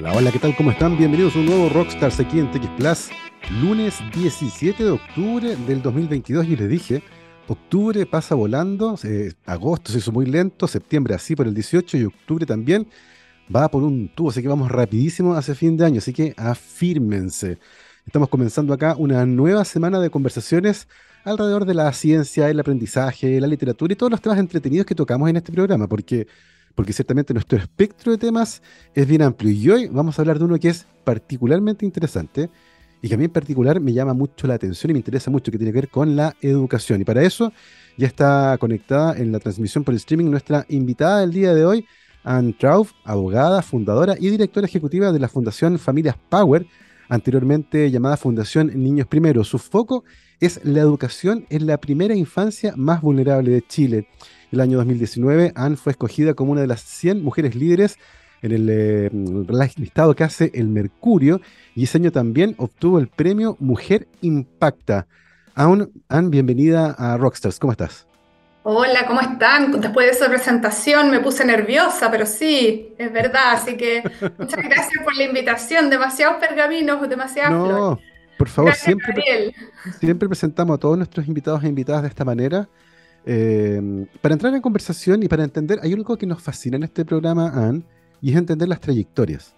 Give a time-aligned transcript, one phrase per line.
[0.00, 0.56] Hola, hola, ¿qué tal?
[0.56, 0.96] ¿Cómo están?
[0.96, 3.10] Bienvenidos a un nuevo Rockstars aquí en TX Plus,
[3.60, 6.46] lunes 17 de octubre del 2022.
[6.46, 7.02] Y les dije,
[7.46, 8.96] octubre pasa volando,
[9.44, 12.88] agosto se hizo muy lento, septiembre así por el 18 y octubre también
[13.54, 17.58] va por un tubo, así que vamos rapidísimo hacia fin de año, así que afírmense.
[18.06, 20.88] Estamos comenzando acá una nueva semana de conversaciones
[21.24, 25.28] alrededor de la ciencia, el aprendizaje, la literatura y todos los temas entretenidos que tocamos
[25.28, 26.26] en este programa, porque
[26.74, 28.62] porque ciertamente nuestro espectro de temas
[28.94, 29.50] es bien amplio.
[29.50, 32.50] Y hoy vamos a hablar de uno que es particularmente interesante
[33.02, 35.50] y que a mí en particular me llama mucho la atención y me interesa mucho,
[35.50, 37.00] que tiene que ver con la educación.
[37.00, 37.52] Y para eso
[37.96, 41.86] ya está conectada en la transmisión por streaming nuestra invitada del día de hoy,
[42.22, 46.66] Anne Trauf, abogada, fundadora y directora ejecutiva de la Fundación Familias Power,
[47.08, 49.44] anteriormente llamada Fundación Niños Primero.
[49.44, 50.29] Su foco es
[50.62, 54.08] la educación en la primera infancia más vulnerable de Chile
[54.52, 57.98] el año 2019, Anne fue escogida como una de las 100 mujeres líderes
[58.42, 59.10] en el eh,
[59.76, 61.40] listado que hace el Mercurio
[61.74, 65.06] y ese año también obtuvo el premio Mujer Impacta.
[65.54, 65.88] Anne,
[66.30, 68.06] bienvenida a Rockstars, ¿cómo estás?
[68.62, 69.80] Hola, ¿cómo están?
[69.80, 73.52] Después de esa presentación me puse nerviosa, pero sí, es verdad.
[73.52, 74.02] Así que
[74.38, 75.90] muchas gracias por la invitación.
[75.90, 77.98] Demasiados pergaminos, demasiadas no,
[78.40, 79.52] Por favor, siempre,
[80.00, 82.70] siempre presentamos a todos nuestros invitados e invitadas de esta manera.
[83.26, 87.04] Em, para entrar en conversación y para entender, hay algo que nos fascina en este
[87.04, 87.82] programa, Anne,
[88.22, 89.54] y es entender las trayectorias.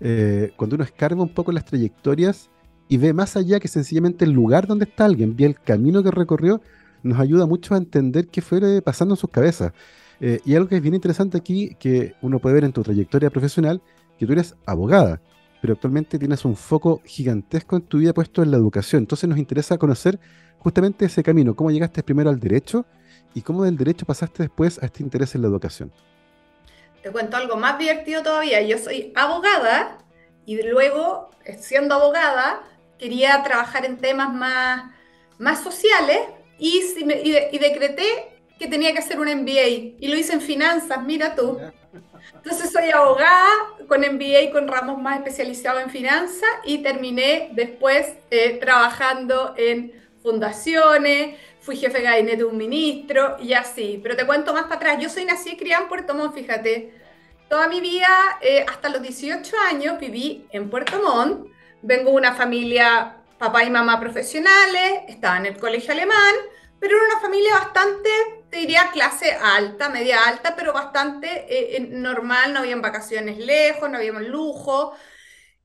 [0.00, 2.48] Eh, cuando uno escarba un poco las trayectorias
[2.88, 6.10] y ve más allá que sencillamente el lugar donde está alguien, ve el camino que
[6.10, 6.62] recorrió,
[7.02, 9.74] nos ayuda mucho a entender qué fue pasando en sus cabezas.
[10.18, 13.28] Eh, y algo que es bien interesante aquí, que uno puede ver en tu trayectoria
[13.28, 13.82] profesional,
[14.18, 15.20] que tú eres abogada,
[15.64, 19.04] pero actualmente tienes un foco gigantesco en tu vida puesto en la educación.
[19.04, 20.20] Entonces nos interesa conocer
[20.58, 22.84] justamente ese camino, cómo llegaste primero al derecho
[23.32, 25.90] y cómo del derecho pasaste después a este interés en la educación.
[27.02, 28.60] Te cuento algo más divertido todavía.
[28.60, 29.96] Yo soy abogada
[30.44, 32.62] y luego, siendo abogada,
[32.98, 34.92] quería trabajar en temas más,
[35.38, 36.18] más sociales
[36.58, 39.66] y, y, decreté que tenía que hacer un MBA
[39.98, 41.58] y lo hice en finanzas, mira tú.
[42.44, 43.48] Entonces soy abogada
[43.88, 51.38] con MBA con ramos más especializados en finanzas y terminé después eh, trabajando en fundaciones,
[51.60, 53.98] fui jefe de gabinete de un ministro y así.
[54.02, 54.98] Pero te cuento más para atrás.
[55.00, 56.92] Yo soy nací y criada en Puerto Montt, fíjate.
[57.48, 61.48] Toda mi vida, eh, hasta los 18 años, viví en Puerto Montt.
[61.80, 66.34] Vengo de una familia, papá y mamá profesionales, estaba en el colegio alemán,
[66.78, 68.10] pero era una familia bastante,
[68.54, 72.52] te diría, clase alta, media alta, pero bastante eh, normal.
[72.52, 74.92] No habían vacaciones lejos, no habíamos lujo.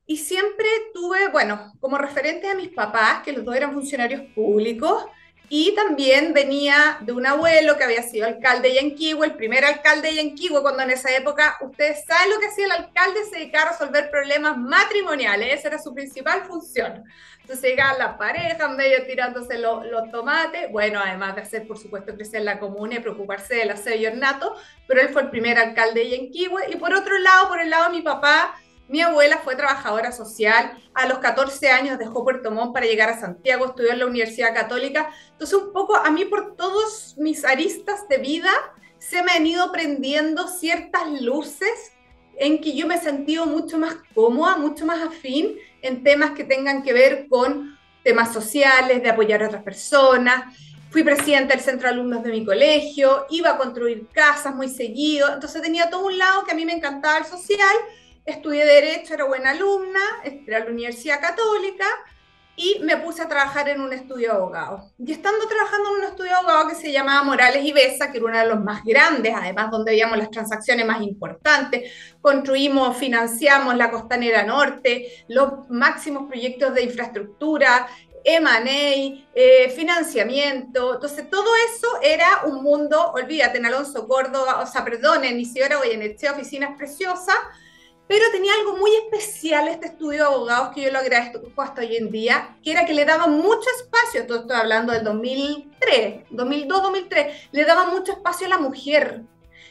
[0.06, 5.04] Y siempre tuve, bueno, como referente a mis papás, que los dos eran funcionarios públicos,
[5.52, 10.06] y también venía de un abuelo que había sido alcalde de Yanquihue, el primer alcalde
[10.06, 13.70] de Yanquihue, cuando en esa época, ustedes saben lo que hacía el alcalde, se dedicaba
[13.70, 17.02] a resolver problemas matrimoniales, esa era su principal función.
[17.40, 22.14] Entonces llegaban las parejas, medio tirándose los, los tomates, bueno, además de hacer, por supuesto,
[22.14, 24.54] crecer la comuna y preocuparse del aseo y ornato,
[24.86, 26.70] pero él fue el primer alcalde de Yanquihue.
[26.70, 28.54] Y por otro lado, por el lado de mi papá,
[28.90, 33.20] mi abuela fue trabajadora social, a los 14 años dejó Puerto Montt para llegar a
[33.20, 35.10] Santiago, estudió en la Universidad Católica.
[35.30, 38.50] Entonces, un poco a mí por todos mis aristas de vida
[38.98, 41.92] se me han ido prendiendo ciertas luces
[42.36, 46.42] en que yo me he sentido mucho más cómoda, mucho más afín en temas que
[46.42, 50.52] tengan que ver con temas sociales, de apoyar a otras personas.
[50.90, 55.32] Fui presidenta del centro de alumnos de mi colegio, iba a construir casas muy seguido,
[55.32, 57.76] entonces tenía todo un lado que a mí me encantaba el social
[58.30, 61.86] estudié Derecho, era buena alumna, entré a la Universidad Católica
[62.56, 64.90] y me puse a trabajar en un estudio de abogado.
[64.98, 68.18] Y estando trabajando en un estudio de abogado que se llamaba Morales y Besa, que
[68.18, 71.90] era uno de los más grandes, además donde veíamos las transacciones más importantes,
[72.20, 77.88] construimos, financiamos la Costanera Norte, los máximos proyectos de infraestructura,
[78.24, 84.84] M&A, eh, financiamiento, entonces todo eso era un mundo, olvídate, en Alonso Córdoba, o sea,
[84.84, 87.36] perdón, en Isidora Goyenechea, oficinas preciosas,
[88.10, 91.94] pero tenía algo muy especial este estudio de abogados que yo lo agradezco hasta hoy
[91.94, 96.82] en día, que era que le daba mucho espacio, todo estoy hablando del 2003, 2002,
[96.82, 99.22] 2003, le daba mucho espacio a la mujer.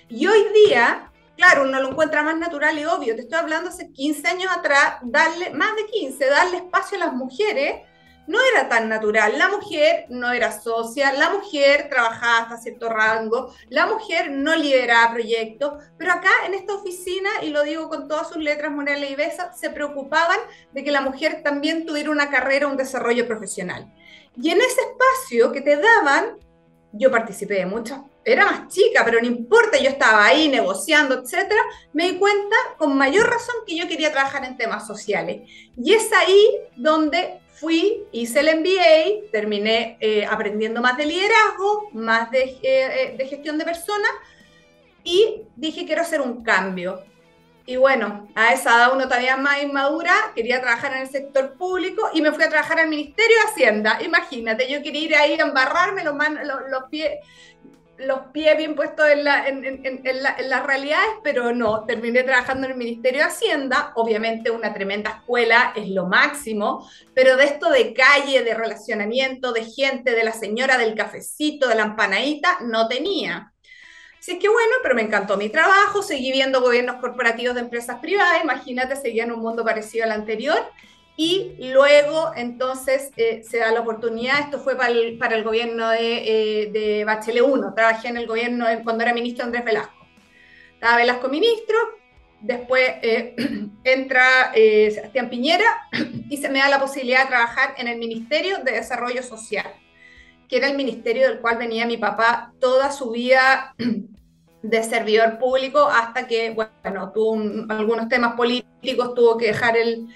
[0.08, 3.92] Y hoy día, claro, uno lo encuentra más natural y obvio, te estoy hablando hace
[3.92, 7.82] 15 años atrás, darle, más de 15, darle espacio a las mujeres
[8.30, 9.40] no era tan natural.
[9.40, 15.14] La mujer no era socia, la mujer trabajaba hasta cierto rango, la mujer no lideraba
[15.14, 19.16] proyectos, pero acá en esta oficina, y lo digo con todas sus letras, Morales y
[19.16, 20.38] Besa, se preocupaban
[20.72, 23.92] de que la mujer también tuviera una carrera, un desarrollo profesional.
[24.40, 26.38] Y en ese espacio que te daban,
[26.92, 27.98] yo participé de muchos
[28.32, 31.62] era más chica, pero no importa, yo estaba ahí negociando, etcétera,
[31.94, 35.50] me di cuenta con mayor razón que yo quería trabajar en temas sociales.
[35.76, 36.46] Y es ahí
[36.76, 43.16] donde fui, hice el MBA, terminé eh, aprendiendo más de liderazgo, más de, eh, eh,
[43.18, 44.12] de gestión de personas
[45.04, 47.04] y dije quiero hacer un cambio.
[47.66, 52.10] Y bueno, a esa edad uno todavía más inmadura, quería trabajar en el sector público
[52.14, 54.00] y me fui a trabajar al Ministerio de Hacienda.
[54.02, 57.12] Imagínate, yo quería ir ahí a embarrarme los, los, pies
[58.00, 62.72] los pies bien puestos en, la, en, en, las realidades, pero no, terminé trabajando en
[62.72, 67.94] el Ministerio de Hacienda, obviamente una tremenda escuela, es lo máximo, pero de esto de
[67.94, 73.52] calle, de relacionamiento, de gente, de la señora del cafecito, de la empanadita, no tenía.
[74.18, 78.44] Así que bueno, pero me encantó mi trabajo, seguí viendo gobiernos corporativos de empresas privadas,
[78.44, 80.60] imagínate, seguía en un mundo parecido al anterior.
[81.22, 85.90] Y luego, entonces, eh, se da la oportunidad, esto fue para el, para el gobierno
[85.90, 90.08] de, eh, de, Bachelet 1, trabajé en el gobierno cuando era ministro Andrés Velasco.
[90.76, 91.76] Estaba Velasco ministro,
[92.40, 93.36] después eh,
[93.84, 95.90] entra Sebastián Piñera
[96.30, 99.68] y se me da la posibilidad de trabajar en el Ministerio de Desarrollo Social
[100.48, 103.76] que era el ministerio del cual venía mi papá toda su vida
[104.64, 107.38] de servidor público hasta que, bueno, tuvo
[107.68, 110.08] algunos temas políticos, tuvo que dejar el,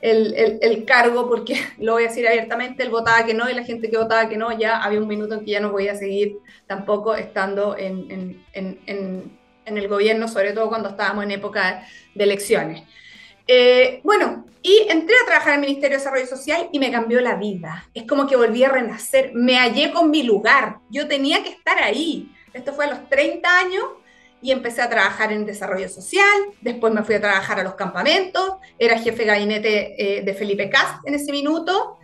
[0.00, 3.90] el, cargo porque, lo voy a decir abiertamente, él votaba que no y la gente
[3.90, 7.14] que votaba que no, ya había un minuto en que ya no podía seguir tampoco
[7.14, 8.40] estando en,
[9.70, 12.82] en el gobierno, sobre todo cuando estábamos en época de elecciones.
[13.46, 17.20] Eh, bueno, y entré a trabajar en el Ministerio de Desarrollo Social y me cambió
[17.20, 17.88] la vida.
[17.94, 21.78] Es como que volví a renacer, me hallé con mi lugar, yo tenía que estar
[21.82, 22.30] ahí.
[22.52, 23.84] Esto fue a los 30 años
[24.42, 28.54] y empecé a trabajar en desarrollo social, después me fui a trabajar a los campamentos,
[28.78, 31.98] era jefe de gabinete eh, de Felipe Cast en ese minuto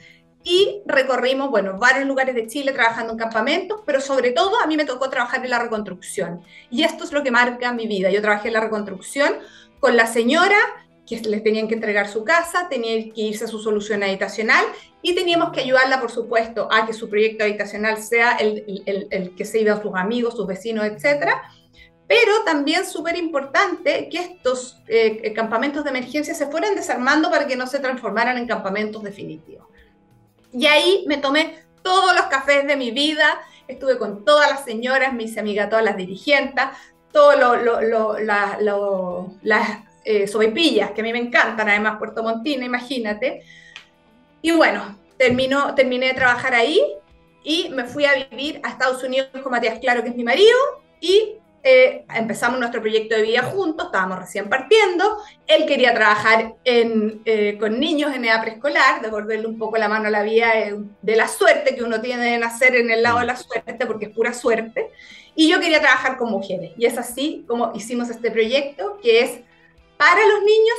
[0.49, 4.77] y recorrimos, bueno, varios lugares de Chile trabajando en campamentos, pero sobre todo a mí
[4.77, 6.41] me tocó trabajar en la reconstrucción.
[6.71, 8.11] Y esto es lo que marca mi vida.
[8.11, 9.35] Yo trabajé en la reconstrucción
[9.81, 10.57] con la señora
[11.05, 14.65] que les tenían que entregar su casa, tenían que irse a su solución habitacional
[15.03, 19.35] y teníamos que ayudarla, por supuesto, a que su proyecto habitacional sea el, el, el,
[19.35, 21.43] que se iba a sus amigos, sus vecinos, etcétera.
[22.07, 27.57] Pero también súper importante que estos eh, campamentos de emergencia se fueran desarmando para que
[27.57, 29.67] no se transformaran en campamentos definitivos.
[30.53, 35.13] Y ahí me tomé todos los cafés de mi vida, estuve con todas las señoras,
[35.13, 36.65] me hice amiga todas las dirigentes,
[37.13, 38.59] todo lo, lo, lo, la,
[39.43, 39.69] las
[40.05, 43.43] eh, que a mí me encantan, además Puerto Montina, imagínate.
[44.43, 46.81] Y bueno, terminó, terminé de trabajar ahí
[47.43, 50.57] y me fui a vivir a Estados Unidos con Matías Claro, que es mi marido,
[51.01, 51.41] y eh,
[52.17, 57.79] empezamos nuestro proyecto de vida juntos, estábamos recién partiendo, él quería trabajar en, eh, con
[57.79, 60.49] niños en edad preescolar, devolverle un poco la mano a la vida
[61.03, 64.07] de la suerte que uno tiene de nacer en el lado de la suerte, porque
[64.07, 64.91] es pura suerte,
[65.35, 69.41] y yo quería trabajar con mujeres, y es así como hicimos este proyecto, que es
[69.97, 70.77] para los niños,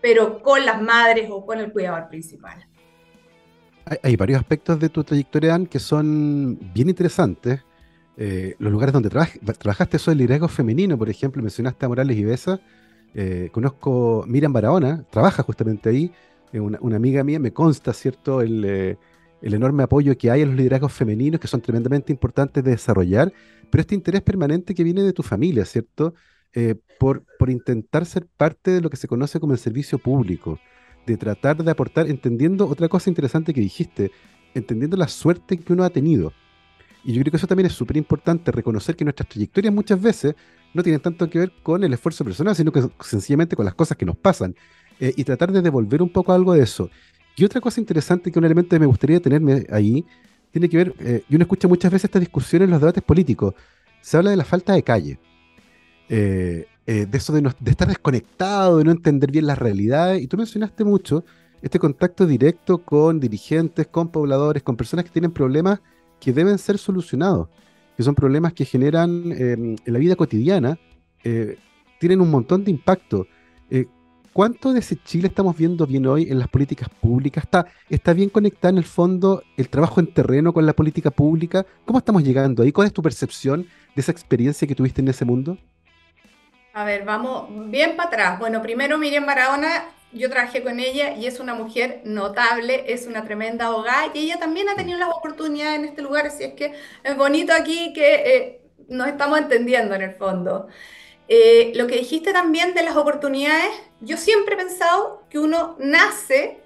[0.00, 2.66] pero con las madres o con el cuidador principal.
[4.02, 7.60] Hay, varios aspectos de tu trayectoria, Anne, que son bien interesantes.
[8.16, 12.24] Eh, los lugares donde trabajaste son el liderazgo femenino, por ejemplo, mencionaste a Morales y
[12.24, 12.60] Besa.
[13.14, 16.12] Eh, conozco Miriam Barahona, trabaja justamente ahí,
[16.52, 20.54] eh, una, amiga mía, me consta, ¿cierto?, el, el, enorme apoyo que hay a los
[20.54, 23.32] liderazgos femeninos, que son tremendamente importantes de desarrollar,
[23.70, 26.14] pero este interés permanente que viene de tu familia, ¿cierto?,
[26.58, 30.58] eh, por, por intentar ser parte de lo que se conoce como el servicio público,
[31.06, 34.10] de tratar de aportar, entendiendo otra cosa interesante que dijiste,
[34.54, 36.32] entendiendo la suerte que uno ha tenido.
[37.06, 40.34] Y yo creo que eso también es súper importante, reconocer que nuestras trayectorias muchas veces
[40.74, 43.96] no tienen tanto que ver con el esfuerzo personal, sino que sencillamente con las cosas
[43.96, 44.56] que nos pasan.
[44.98, 46.90] Eh, y tratar de devolver un poco algo de eso.
[47.36, 50.04] Y otra cosa interesante, que un elemento que me gustaría tenerme ahí,
[50.50, 53.54] tiene que ver, eh, y uno escucha muchas veces estas discusiones en los debates políticos,
[54.00, 55.20] se habla de la falta de calle.
[56.08, 60.22] Eh, de eso de, estar desconectado, de no entender bien las realidades.
[60.22, 61.24] Y tú mencionaste mucho
[61.62, 65.80] este contacto directo con dirigentes, con pobladores, con personas que tienen problemas
[66.20, 67.48] que deben ser solucionados,
[67.96, 70.78] que son problemas que generan em, en la vida cotidiana,
[71.24, 71.58] eh,
[71.98, 73.26] tienen un montón de impacto.
[74.36, 77.44] ¿Cuánto de ese Chile estamos viendo bien hoy en las políticas públicas?
[77.44, 81.64] ¿Está, ¿Está bien conectado en el fondo el trabajo en terreno con la política pública?
[81.86, 82.70] ¿Cómo estamos llegando ahí?
[82.70, 85.56] ¿Cuál es tu percepción de esa experiencia que tuviste en ese mundo?
[86.74, 88.38] A ver, vamos bien para atrás.
[88.38, 93.24] Bueno, primero Miriam Barahona, yo trabajé con ella y es una mujer notable, es una
[93.24, 96.72] tremenda abogada y ella también ha tenido las oportunidades en este lugar, así es que
[97.02, 100.68] es bonito aquí que eh, nos estamos entendiendo en el fondo.
[101.28, 103.70] Eh, lo que dijiste también de las oportunidades,
[104.00, 106.60] yo siempre he pensado que uno nace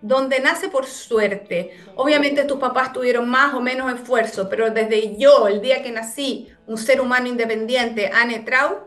[0.00, 1.72] donde nace por suerte.
[1.96, 6.48] Obviamente tus papás tuvieron más o menos esfuerzo, pero desde yo, el día que nací,
[6.66, 8.84] un ser humano independiente, Anne Trau,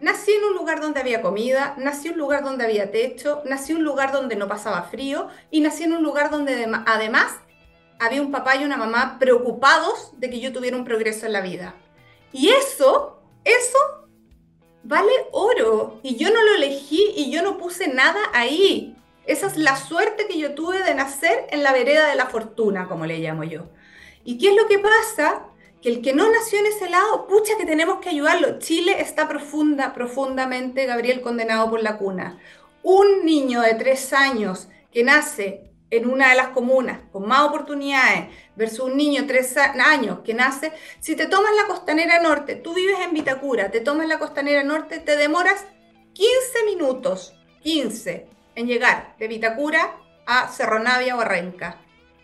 [0.00, 3.72] nací en un lugar donde había comida, nací en un lugar donde había techo, nací
[3.72, 7.32] en un lugar donde no pasaba frío y nací en un lugar donde además
[7.98, 11.40] había un papá y una mamá preocupados de que yo tuviera un progreso en la
[11.40, 11.74] vida.
[12.32, 13.78] Y eso, eso
[14.82, 16.00] vale oro.
[16.02, 18.96] Y yo no lo elegí y yo no puse nada ahí.
[19.24, 22.86] Esa es la suerte que yo tuve de nacer en la vereda de la fortuna,
[22.86, 23.66] como le llamo yo.
[24.24, 25.46] ¿Y qué es lo que pasa?
[25.86, 28.58] Que el que no nació en ese lado, pucha que tenemos que ayudarlo.
[28.58, 32.40] Chile está profunda, profundamente, Gabriel, condenado por la cuna.
[32.82, 38.30] Un niño de tres años que nace en una de las comunas con más oportunidades
[38.56, 42.74] versus un niño de tres años que nace, si te tomas la costanera norte, tú
[42.74, 45.66] vives en Vitacura, te tomas la costanera norte, te demoras
[46.14, 48.26] 15 minutos, 15,
[48.56, 51.22] en llegar de Vitacura a Cerro Navia o.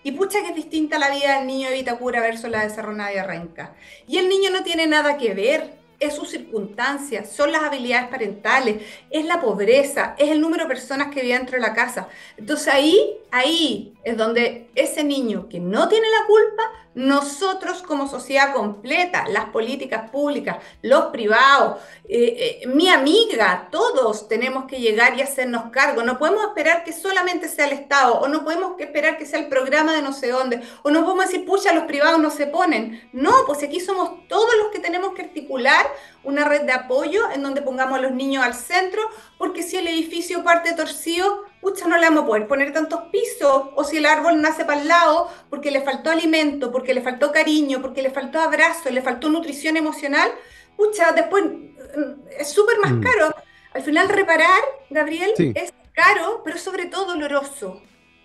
[0.02, 2.92] Y pucha que es distinta la vida del niño de Vitacura versus la de Cerro
[2.92, 3.74] Navia Renca.
[4.08, 8.82] Y el niño no tiene nada que ver es sus circunstancias, son las habilidades parentales,
[9.10, 12.08] es la pobreza, es el número de personas que viven dentro de la casa.
[12.36, 16.62] Entonces ahí, ahí es donde ese niño que no tiene la culpa
[16.94, 24.66] nosotros como sociedad completa, las políticas públicas, los privados, eh, eh, mi amiga, todos tenemos
[24.66, 26.02] que llegar y hacernos cargo.
[26.02, 29.48] No podemos esperar que solamente sea el Estado o no podemos esperar que sea el
[29.48, 33.08] programa de no sé dónde o no podemos decir, pucha, los privados no se ponen.
[33.12, 35.86] No, pues aquí somos todos los que tenemos que articular
[36.24, 39.02] una red de apoyo en donde pongamos a los niños al centro,
[39.38, 43.68] porque si el edificio parte torcido, pucha, no le vamos a poder poner tantos pisos,
[43.76, 47.30] o si el árbol nace para el lado porque le faltó alimento, porque le faltó
[47.30, 50.28] cariño, porque le faltó abrazo, le faltó nutrición emocional,
[50.76, 53.00] pucha, después mm, es súper más mm.
[53.00, 53.34] caro.
[53.74, 57.80] Al final reparar, Gabriel, es caro, pero sobre todo doloroso.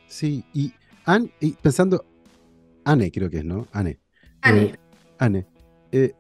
[0.07, 0.73] Sí, y,
[1.61, 2.05] pensando,
[2.83, 3.67] Anne creo que es, ¿no?
[3.71, 3.99] Anne.
[4.41, 4.63] Anne.
[4.63, 4.75] Eh,
[5.19, 5.45] Anne.
[5.91, 6.13] Eh,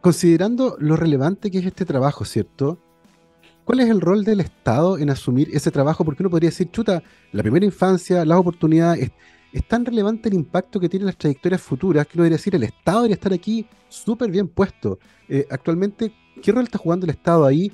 [0.00, 2.80] considerando lo relevante que es este trabajo, ¿cierto?
[3.66, 6.04] ¿Cuál es el rol del Estado en asumir ese trabajo?
[6.04, 9.10] Porque uno podría decir, chuta, la primera infancia, las oportunidades,
[9.52, 12.62] es, tan relevante el impacto que tienen las trayectorias futuras que uno debería decir, el
[12.62, 15.00] Estado debería estar aquí súper bien puesto.
[15.28, 17.72] Eh, actualmente, ¿qué rol está jugando el Estado ahí?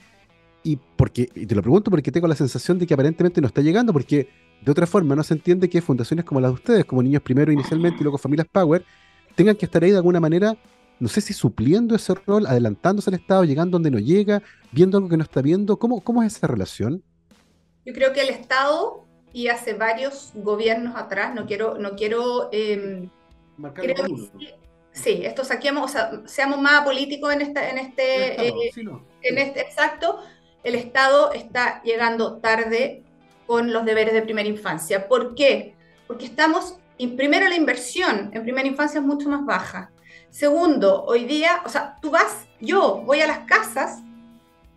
[0.65, 3.61] Y, porque, y te lo pregunto porque tengo la sensación de que aparentemente no está
[3.61, 4.31] llegando, porque
[4.63, 7.53] de otra forma no se entiende que fundaciones como las de ustedes, como Niños Primero
[7.53, 8.83] inicialmente y luego Familias Power,
[9.35, 10.57] tengan que estar ahí de alguna manera
[11.01, 15.09] no sé si supliendo ese rol, adelantándose al Estado, llegando donde no llega, viendo algo
[15.09, 15.79] que no está viendo.
[15.79, 17.03] ¿Cómo, cómo es esa relación?
[17.85, 23.09] Yo creo que el Estado, y hace varios gobiernos atrás, no quiero, no quiero eh,
[24.93, 28.55] sí, esto saquemos, o sea, seamos más políticos en, esta, en este, eh,
[29.23, 30.21] en este exacto,
[30.63, 33.03] el Estado está llegando tarde
[33.47, 35.09] con los deberes de primera infancia.
[35.09, 35.75] ¿Por qué?
[36.07, 36.77] Porque estamos,
[37.17, 39.91] primero la inversión en primera infancia es mucho más baja.
[40.33, 44.01] Segundo, hoy día, o sea, tú vas, yo voy a las casas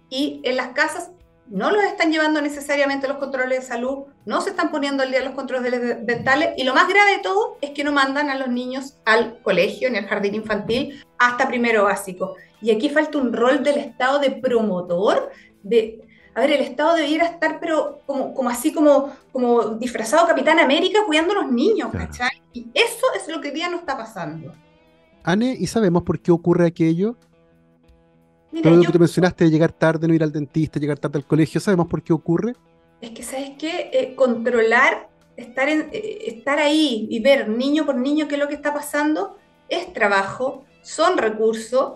[0.09, 1.11] y en las casas
[1.47, 5.23] no los están llevando necesariamente los controles de salud, no se están poniendo al día
[5.23, 8.49] los controles dentales y lo más grave de todo es que no mandan a los
[8.49, 12.35] niños al colegio ni al jardín infantil hasta primero básico.
[12.61, 15.31] Y aquí falta un rol del Estado de promotor,
[15.63, 16.01] de...
[16.33, 20.99] A ver, el Estado debiera estar, pero como, como así como, como disfrazado Capitán América
[21.05, 22.41] cuidando a los niños, ¿cachai?
[22.51, 24.53] Y eso es lo que hoy día no está pasando.
[25.27, 27.17] Anne, ¿y sabemos por qué ocurre aquello?
[28.61, 31.25] Todo lo que te mencionaste de llegar tarde, no ir al dentista, llegar tarde al
[31.25, 32.53] colegio, ¿sabemos por qué ocurre?
[33.01, 33.89] Es que, ¿sabes qué?
[33.91, 38.47] Eh, controlar, estar, en, eh, estar ahí y ver niño por niño qué es lo
[38.47, 41.93] que está pasando, es trabajo, son recursos,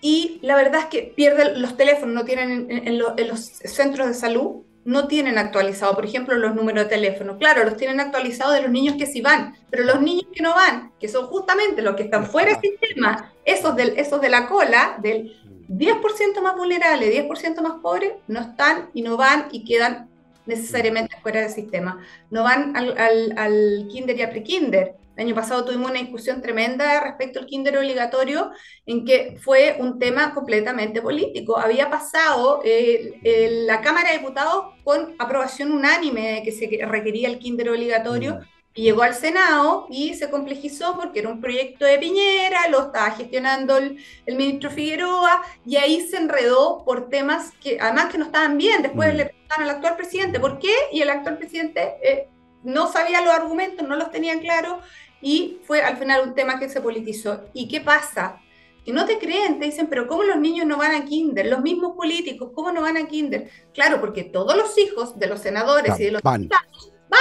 [0.00, 4.62] y la verdad es que pierden los teléfonos, no tienen en los centros de salud,
[4.84, 7.38] no tienen actualizado, por ejemplo, los números de teléfono.
[7.38, 10.54] Claro, los tienen actualizados de los niños que sí van, pero los niños que no
[10.54, 14.48] van, que son justamente los que están fuera del sistema, esos, del, esos de la
[14.48, 15.36] cola, del
[15.68, 20.08] 10% más vulnerable, 10% más pobre, no están y no van y quedan
[20.46, 22.00] necesariamente fuera del sistema.
[22.30, 24.94] No van al, al, al kinder y a pre-kinder.
[25.20, 28.52] El año pasado tuvimos una discusión tremenda respecto al kinder obligatorio,
[28.86, 31.58] en que fue un tema completamente político.
[31.58, 33.18] Había pasado eh,
[33.66, 38.36] la Cámara de Diputados con aprobación unánime de que se requería el kinder obligatorio.
[38.36, 38.38] Mm.
[38.72, 43.10] Y llegó al Senado y se complejizó porque era un proyecto de Piñera, lo estaba
[43.10, 48.56] gestionando el, ministro Figueroa, y ahí se enredó por temas que además que no estaban
[48.56, 48.80] bien.
[48.80, 49.16] Después mm.
[49.18, 52.28] le preguntaron al actual presidente por qué, y el actual presidente eh,
[52.62, 54.78] no sabía los argumentos, no los tenía claros,
[55.20, 57.42] y fue al final un tema que se politizó.
[57.52, 58.40] ¿Y qué pasa?
[58.84, 61.46] Que no te creen, te dicen, pero ¿cómo los niños no van a kinder?
[61.46, 63.50] Los mismos políticos, ¿cómo no van a kinder?
[63.74, 66.48] Claro, porque todos los hijos de los senadores y de los van.
[66.48, 67.20] van,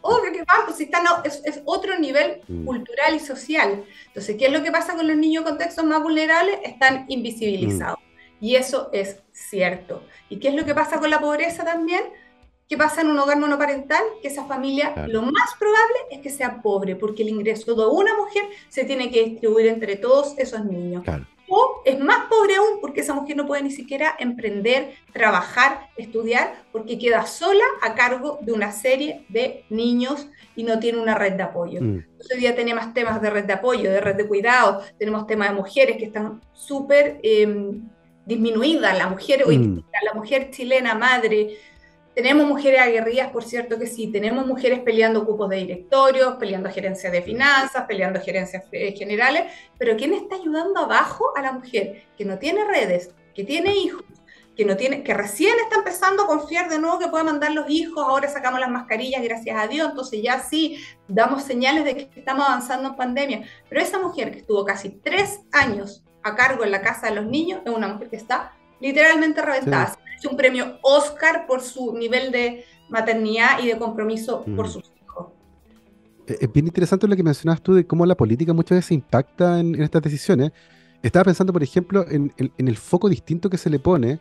[0.00, 2.64] obvio que van, pues si están, es, es otro nivel mm.
[2.64, 3.84] cultural y social.
[4.06, 6.60] Entonces, ¿qué es lo que pasa con los niños en contextos más vulnerables?
[6.64, 7.98] Están invisibilizados.
[7.98, 8.10] Mm.
[8.44, 10.02] Y eso es cierto.
[10.28, 12.02] ¿Y qué es lo que pasa con la pobreza también?
[12.70, 14.00] ¿Qué pasa en un hogar monoparental?
[14.22, 18.16] Que esa familia lo más probable es que sea pobre, porque el ingreso de una
[18.16, 21.02] mujer se tiene que distribuir entre todos esos niños.
[21.48, 26.62] O es más pobre aún porque esa mujer no puede ni siquiera emprender, trabajar, estudiar,
[26.70, 31.32] porque queda sola a cargo de una serie de niños y no tiene una red
[31.32, 31.82] de apoyo.
[31.82, 32.04] Mm.
[32.32, 35.56] Hoy día tenemos temas de red de apoyo, de red de cuidado, tenemos temas de
[35.56, 37.72] mujeres que están súper eh,
[38.26, 38.96] disminuidas.
[38.96, 39.82] La mujer, mm.
[40.04, 41.58] la mujer chilena, madre,
[42.14, 47.12] tenemos mujeres aguerridas, por cierto que sí, tenemos mujeres peleando cupos de directorios, peleando gerencias
[47.12, 52.24] de finanzas, peleando gerencias eh, generales, pero ¿quién está ayudando abajo a la mujer que
[52.24, 54.04] no tiene redes, que tiene hijos,
[54.56, 57.70] que, no tiene, que recién está empezando a confiar de nuevo que puede mandar los
[57.70, 62.20] hijos, ahora sacamos las mascarillas, gracias a Dios, entonces ya sí damos señales de que
[62.20, 66.72] estamos avanzando en pandemia, pero esa mujer que estuvo casi tres años a cargo en
[66.72, 69.96] la casa de los niños es una mujer que está literalmente reventada
[70.28, 74.70] un premio Oscar por su nivel de maternidad y de compromiso por mm.
[74.70, 75.28] sus hijos.
[76.26, 79.60] Eh, es bien interesante lo que mencionabas tú de cómo la política muchas veces impacta
[79.60, 80.52] en, estas decisiones.
[81.02, 84.20] Estaba pensando, por ejemplo, en, el foco distinto que se le pone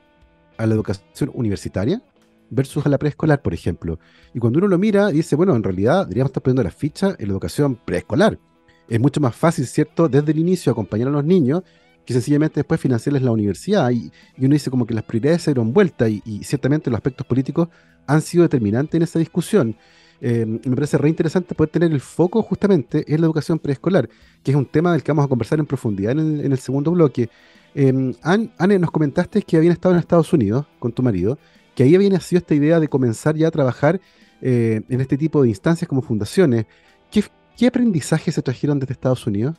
[0.57, 2.01] a la educación universitaria
[2.49, 3.99] versus a la preescolar, por ejemplo.
[4.33, 7.27] Y cuando uno lo mira, dice, bueno, en realidad deberíamos estar poniendo la ficha en
[7.27, 8.39] la educación preescolar.
[8.87, 11.63] Es mucho más fácil, ¿cierto?, desde el inicio acompañar a los niños
[12.09, 13.91] que sencillamente después financiarles la universidad.
[13.91, 17.69] Y, uno dice como que las prioridades se dieron vuelta y, ciertamente los aspectos políticos
[18.07, 19.75] han sido determinantes en esa discusión.
[20.19, 24.09] Eh, me parece re interesante poder tener el foco justamente en la educación preescolar,
[24.41, 27.29] que es un tema del que vamos a conversar en profundidad en el, segundo bloque.
[27.75, 31.37] Eh, Anne, nos comentaste que habían estado en Estados Unidos con tu marido,
[31.75, 34.01] que ahí había nacido esta idea de comenzar ya a trabajar
[34.41, 36.65] eh, en este tipo de instancias como fundaciones.
[37.11, 37.23] ¿Qué,
[37.55, 39.55] ¿Qué aprendizaje se trajeron desde Estados Unidos?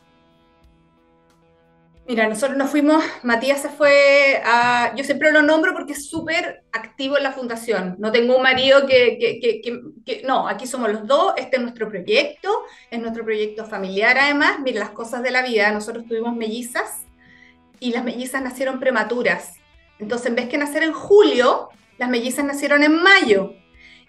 [2.07, 6.63] Mira, nosotros nos fuimos, Matías se fue a, yo siempre lo nombro porque es súper
[6.71, 7.95] activo en la fundación.
[7.99, 9.61] No tengo un marido que, que,
[10.03, 12.49] que, no, aquí somos los dos, este es nuestro proyecto,
[12.89, 14.59] es nuestro proyecto familiar además.
[14.61, 17.05] Mira, las cosas de la vida, nosotros tuvimos mellizas
[17.79, 19.53] y las mellizas nacieron prematuras.
[19.99, 23.53] Entonces, en vez que nacer en julio, las mellizas nacieron en mayo.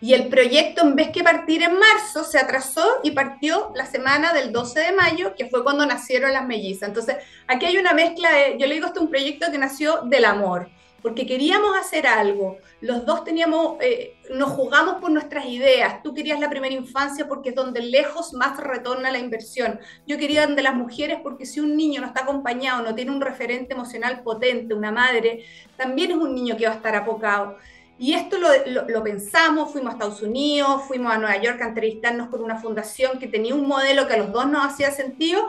[0.03, 4.33] Y el proyecto, en vez que partir en marzo, se atrasó y partió la semana
[4.33, 6.89] del 12 de mayo, que fue cuando nacieron las mellizas.
[6.89, 10.01] Entonces, aquí hay una mezcla de, yo le digo, este es un proyecto que nació
[10.03, 10.69] del amor,
[11.03, 12.59] porque queríamos hacer algo.
[12.81, 16.03] Los dos teníamos, eh, nos jugamos por nuestras ideas.
[16.03, 19.79] Tú querías la primera infancia porque es donde lejos más retorna la inversión.
[20.05, 23.21] Yo quería de las mujeres porque si un niño no está acompañado, no tiene un
[23.21, 25.45] referente emocional potente, una madre,
[25.77, 27.57] también es un niño que va a estar apocado.
[28.03, 28.37] Y esto
[28.67, 33.21] lo, pensamos, fuimos a Estados Unidos, fuimos a Nueva York a entrevistarnos con una fundación
[33.21, 35.47] que tenía un modelo que a los dos nos hacía sentido.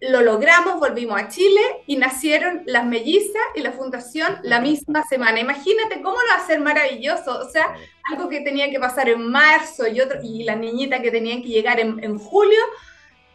[0.00, 5.38] Lo logramos, volvimos a Chile y nacieron las mellizas y la fundación la misma semana.
[5.38, 7.38] Imagínate cómo lo va a ser maravilloso.
[7.38, 7.76] O sea,
[8.10, 11.50] algo que tenía que pasar en marzo y, otro, y la niñita que tenían que
[11.50, 12.58] llegar en, en julio,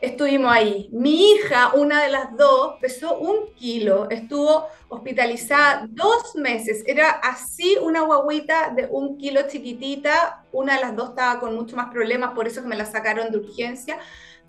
[0.01, 0.89] estuvimos ahí.
[0.91, 6.83] Mi hija, una de las dos, pesó un kilo, estuvo hospitalizada dos meses.
[6.87, 10.43] Era así una guaguita de un kilo chiquitita.
[10.51, 13.31] Una de las dos estaba con mucho más problemas, por eso que me la sacaron
[13.31, 13.99] de urgencia.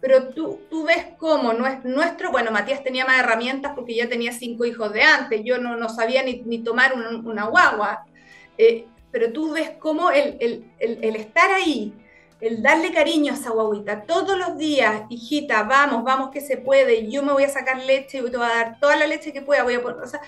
[0.01, 4.65] Pero tú, tú ves cómo nuestro, bueno, Matías tenía más herramientas porque ya tenía cinco
[4.65, 8.05] hijos de antes, yo no, no sabía ni, ni tomar una guagua.
[8.59, 11.93] Eh, pero tú ves cómo el, el, el, el estar ahí,
[12.43, 14.03] el darle cariño a esa guaguita.
[14.03, 18.19] Todos los días, hijita, vamos, vamos que se puede, yo me voy a sacar leche,
[18.19, 20.21] y te voy a dar toda la leche que pueda, voy a poner, o sea,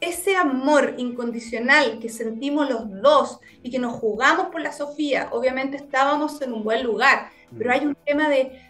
[0.00, 5.76] ese amor incondicional que sentimos los dos y que nos jugamos por la Sofía, obviamente
[5.76, 8.62] estábamos en un buen lugar, pero hay un tema de,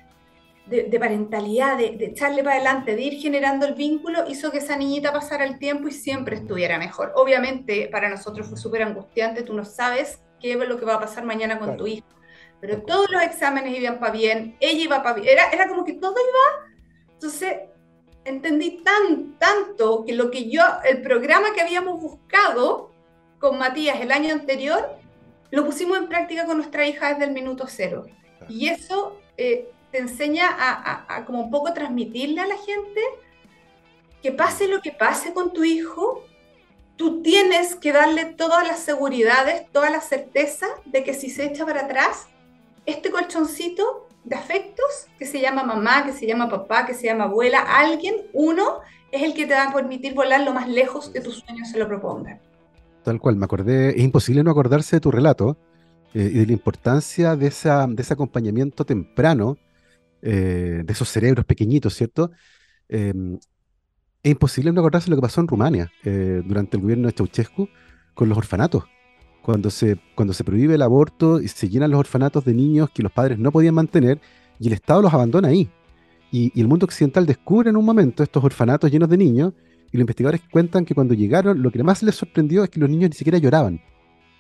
[0.66, 4.79] de, parentalidad, de, de, echarle para adelante, de ir generando el vínculo, hizo que esa
[4.79, 7.12] niñita pasara el tiempo y siempre estuviera mejor.
[7.16, 11.01] Obviamente para nosotros fue súper angustiante, tú no sabes qué es lo que va a
[11.01, 12.17] pasar mañana con tu hijo
[12.61, 15.94] pero todos los exámenes iban para bien, ella iba para bien, era, era como que
[15.94, 16.73] todo iba.
[17.12, 17.57] Entonces,
[18.25, 22.92] entendí tan, tanto que lo que yo, el programa que habíamos buscado
[23.38, 24.97] con Matías el año anterior,
[25.51, 28.07] lo pusimos en práctica con nuestra hija desde el minuto cero.
[28.49, 33.01] Y eso eh, te enseña a, a, como un poco transmitirle a la gente
[34.23, 36.25] que pase lo que pase con tu hijo,
[36.97, 41.64] tú tienes que darle todas las seguridades, toda la certeza de que si se echa
[41.64, 42.27] para atrás,
[42.88, 47.24] este colchoncito de afectos que se llama mamá, que se llama papá, que se llama
[47.24, 48.81] abuela, alguien, uno,
[49.12, 51.79] es el que te va a permitir volar lo más lejos que tus sueños se
[51.79, 52.40] lo propongan.
[53.05, 55.59] Tal cual, me acordé, es imposible no acordarse de tu relato,
[56.14, 57.68] eh, y de la importancia de, ese
[58.12, 59.59] acompañamiento temprano
[60.20, 62.33] de esos cerebros pequeñitos, ¿cierto?
[62.88, 63.38] Em,
[64.20, 67.68] es imposible no acordarse de lo que pasó en Rumania durante el gobierno de Ceausescu
[68.14, 68.83] con los orfanatos.
[69.48, 73.02] Cuando se, cuando se prohíbe el aborto y se llenan los orfanatos de niños que
[73.02, 74.20] los padres no podían mantener
[74.61, 75.70] y el Estado los abandona ahí.
[76.30, 79.54] Y, y el mundo occidental descubre en un momento estos orfanatos llenos de niños
[79.90, 82.90] y los investigadores cuentan que cuando llegaron, lo que más les sorprendió es que los
[82.90, 83.80] niños ni siquiera lloraban,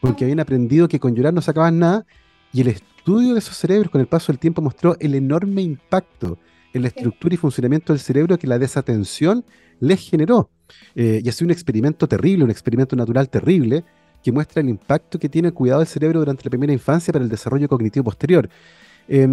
[0.02, 2.04] porque habían aprendido que con llorar no sacaban nada,
[2.52, 6.38] y el estudio de esos cerebros con el paso del tiempo mostró el enorme impacto
[6.74, 9.42] en la estructura y funcionamiento del cerebro que la desatención
[9.80, 10.50] les generó.
[10.94, 13.84] Eh, y ha sido un experimento terrible, un experimento natural terrible,
[14.28, 17.24] que muestra el impacto que tiene el cuidado del cerebro durante la primera infancia para
[17.24, 18.46] el desarrollo cognitivo posterior.
[19.08, 19.26] Eh,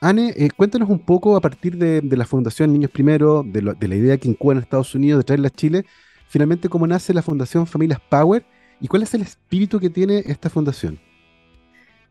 [0.00, 4.26] Anne, cuéntanos un poco a partir de, la Fundación Niños Primero, de, la idea que
[4.26, 5.84] incuba en Estados Unidos de traerla a Chile,
[6.26, 8.44] finalmente cómo nace la Fundación Familias Power
[8.80, 10.98] y cuál es el espíritu que tiene esta fundación.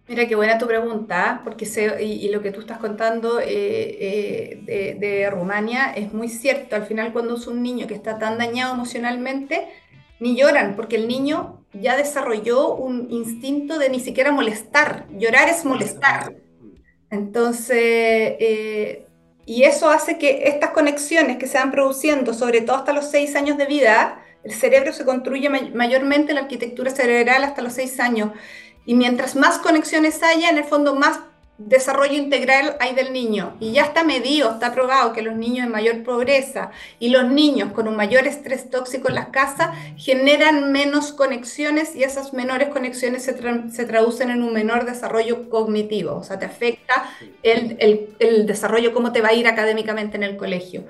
[0.07, 4.97] Mira, qué buena tu pregunta, porque sé, y, lo que tú estás contando eh, eh,
[4.97, 6.77] de, Rumania es muy cierto.
[6.77, 9.67] Al final, cuando es un niño que está tan dañado emocionalmente,
[10.21, 15.07] ni lloran, porque el niño ya desarrolló un instinto de ni siquiera molestar.
[15.11, 16.35] Llorar es molestar.
[17.09, 19.05] Entonces, eh,
[19.45, 23.35] y eso hace que estas conexiones que se van produciendo, sobre todo hasta los seis
[23.35, 28.31] años de vida, el cerebro se construye mayormente la arquitectura cerebral hasta los seis años.
[28.85, 31.19] Y mientras más conexiones haya, en el fondo más
[31.59, 35.71] desarrollo integral hay del niño y ya está medido, está probado que los niños en
[35.71, 41.13] mayor pobreza y los niños con un mayor estrés tóxico en las casas generan menos
[41.13, 43.33] conexiones y esas menores conexiones se,
[43.85, 47.09] traducen en un menor desarrollo cognitivo, o sea, te afecta
[47.43, 50.85] el, desarrollo, cómo te va a ir académicamente en el colegio.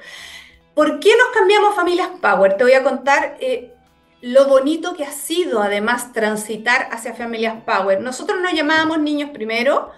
[0.74, 2.56] ¿Por qué nos cambiamos familias Power?
[2.58, 3.74] Te voy a contar eh,
[4.22, 8.00] lo bonito que ha sido además transitar hacia familias Power.
[8.00, 9.92] Nosotros nos llamábamos niños primero,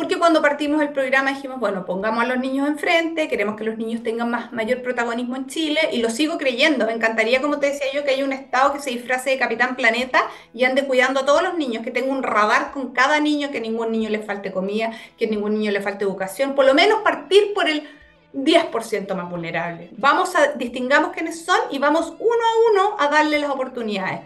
[0.00, 3.76] porque cuando partimos el programa dijimos, bueno, pongamos a los niños enfrente, queremos que los
[3.76, 6.86] niños tengan más, mayor protagonismo en Chile y lo sigo creyendo.
[6.86, 9.76] Me encantaría, como te decía yo, que haya un Estado que se disfrace de Capitán
[9.76, 10.22] Planeta
[10.54, 13.60] y ande cuidando a todos los niños, que tenga un radar con cada niño, que
[13.60, 17.52] ningún niño le falte comida, que ningún niño le falte educación, por lo menos partir
[17.52, 17.86] por el
[18.32, 19.90] 10% más vulnerable.
[19.98, 24.20] Vamos a, distingamos quiénes son y vamos uno a uno a darle las oportunidades.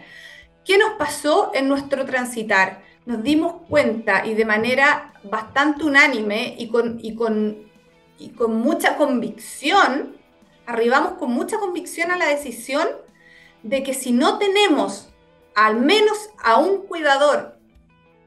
[0.63, 2.84] ¿Qué nos pasó en nuestro transitar?
[3.05, 7.69] Nos dimos cuenta y de manera bastante unánime y con, y con,
[8.17, 10.15] y con mucha convicción,
[10.65, 12.87] arribamos con mucha convicción a la decisión
[13.63, 15.09] de que si no tenemos
[15.55, 17.57] al menos a un cuidador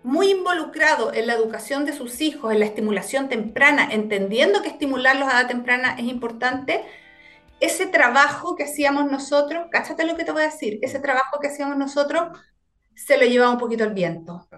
[0.03, 5.29] muy involucrado en la educación de sus hijos, en la estimulación temprana, entendiendo que estimularlos
[5.29, 6.85] a edad temprana es importante,
[7.61, 11.49] ese trabajo que hacíamos nosotros, cáchate lo que te voy a decir, ese trabajo que
[11.49, 12.39] hacíamos nosotros
[12.95, 14.49] se lo llevaba un poquito el viento.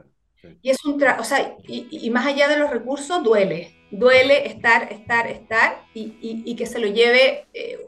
[0.63, 3.77] Y es un o sea, y, más allá de los recursos, duele.
[3.91, 7.87] Duele estar, estar, estar y, que se lo lleve, eh,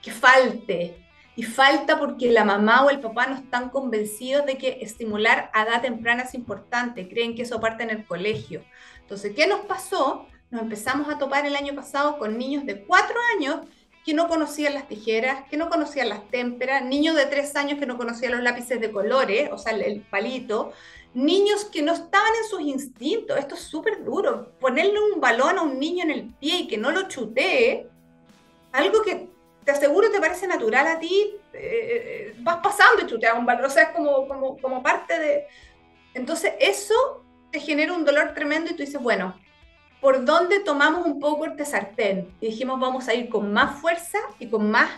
[0.00, 0.96] que falte.
[1.34, 5.62] Y falta porque la mamá o el papá no están convencidos de que estimular a
[5.62, 7.08] edad temprana es importante.
[7.08, 8.64] Creen que eso parte en el colegio.
[9.00, 10.26] Entonces, ¿qué nos pasó?
[10.50, 13.60] Nos empezamos a topar el año pasado con niños de cuatro años
[14.04, 17.86] que no conocían las tijeras, que no conocían las témperas, niños de tres años que
[17.86, 20.72] no conocían los lápices de colores, o sea, el palito,
[21.14, 23.38] niños que no estaban en sus instintos.
[23.38, 24.52] Esto es súper duro.
[24.58, 27.86] Ponerle un balón a un niño en el pie y que no lo chutee,
[28.72, 29.28] algo que
[29.64, 33.66] te aseguro te parece natural a ti, eh, eh, vas pasando y chuteas un balón,
[33.66, 35.46] o sea, es como, como, como parte de...
[36.14, 39.38] Entonces eso te genera un dolor tremendo y tú dices, bueno,
[40.02, 42.34] ¿por dónde tomamos un poco este sartén?
[42.40, 44.90] Y dijimos, vamos a ir con más fuerza y con más,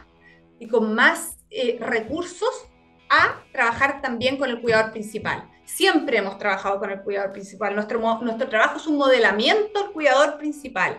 [0.58, 2.66] y con más eh, recursos
[3.10, 5.48] a trabajar también con el cuidador principal.
[5.66, 7.74] Siempre hemos trabajado con el cuidador principal.
[7.74, 10.98] Nuestro, nuestro trabajo es un modelamiento al cuidador principal.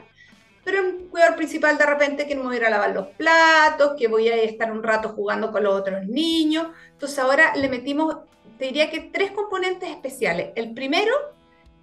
[0.63, 3.93] Pero el cuidador principal de repente que no voy a ir a lavar los platos,
[3.97, 6.67] que voy a estar un rato jugando con los otros niños.
[6.91, 8.17] Entonces ahora le metimos,
[8.59, 10.51] te diría que tres componentes especiales.
[10.55, 11.11] El primero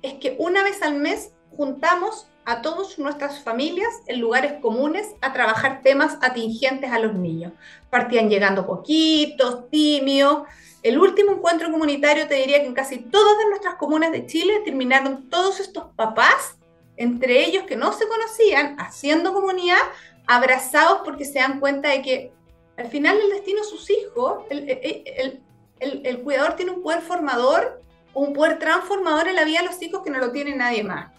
[0.03, 5.33] es que una vez al mes juntamos a todas nuestras familias en lugares comunes a
[5.33, 7.53] trabajar temas atingentes a los niños.
[7.91, 10.43] Partían llegando poquitos, tímidos,
[10.83, 15.31] el último encuentro comunitario te diría que en casi todas nuestras comunas de Chile terminaron
[15.31, 16.57] todos estos papás,
[16.97, 19.79] entre ellos que no se conocían, haciendo comunidad,
[20.27, 22.33] abrazados porque se dan cuenta de que
[22.77, 25.41] al final el destino de sus hijos, el,
[25.79, 27.81] el, cuidador tiene un poder formador,
[28.13, 31.13] un poder transformador en la vida de los hijos que no lo tiene nadie más.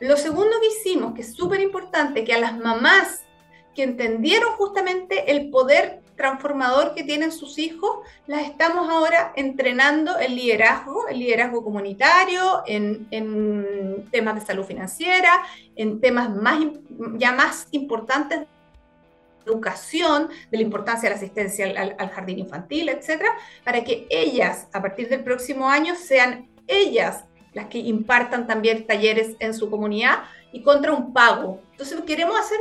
[0.00, 3.22] Lo segundo que hicimos, que es súper importante, que a las mamás
[3.74, 10.34] que entendieron justamente el poder transformador que tienen sus hijos, las estamos ahora entrenando en
[10.34, 13.06] liderazgo, en liderazgo comunitario, en,
[14.10, 15.42] temas de salud financiera,
[15.76, 16.58] en temas más,
[17.18, 18.46] ya más importantes de
[19.44, 23.30] educación, de la importancia de la asistencia al, al jardín infantil, etcétera,
[23.62, 27.24] para que ellas, a partir del próximo año, sean ellas
[27.56, 31.62] las que impartan también talleres en su comunidad y contra un pago.
[31.70, 32.58] Entonces, queremos hacer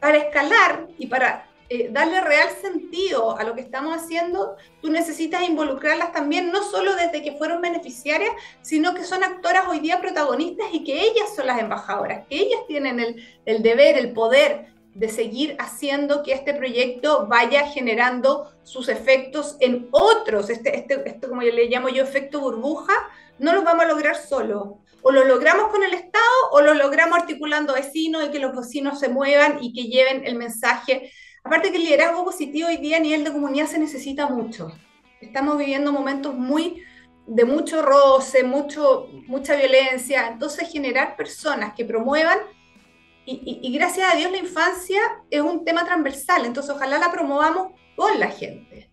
[0.00, 5.46] para escalar y para eh, darle real sentido a lo que estamos haciendo, tú necesitas
[5.46, 8.30] involucrarlas también, no solo desde que fueron beneficiarias,
[8.62, 12.60] sino que son actoras hoy día protagonistas y que ellas son las embajadoras, que ellas
[12.66, 18.88] tienen el, el deber, el poder de seguir haciendo que este proyecto vaya generando sus
[18.88, 22.94] efectos en otros, este, este, este como yo le llamo yo, efecto burbuja,
[23.38, 24.80] no los vamos a lograr solo.
[25.02, 28.98] O lo logramos con el Estado o lo logramos articulando vecinos y que los vecinos
[28.98, 31.12] se muevan y que lleven el mensaje.
[31.44, 34.72] Aparte que el liderazgo positivo hoy día a nivel de comunidad se necesita mucho.
[35.20, 36.82] Estamos viviendo momentos muy
[37.26, 40.28] de mucho roce, mucho, mucha violencia.
[40.28, 42.38] Entonces generar personas que promuevan
[43.30, 47.72] y, y, gracias a Dios la infancia es un tema transversal, entonces ojalá la promovamos
[47.94, 48.90] con la gente.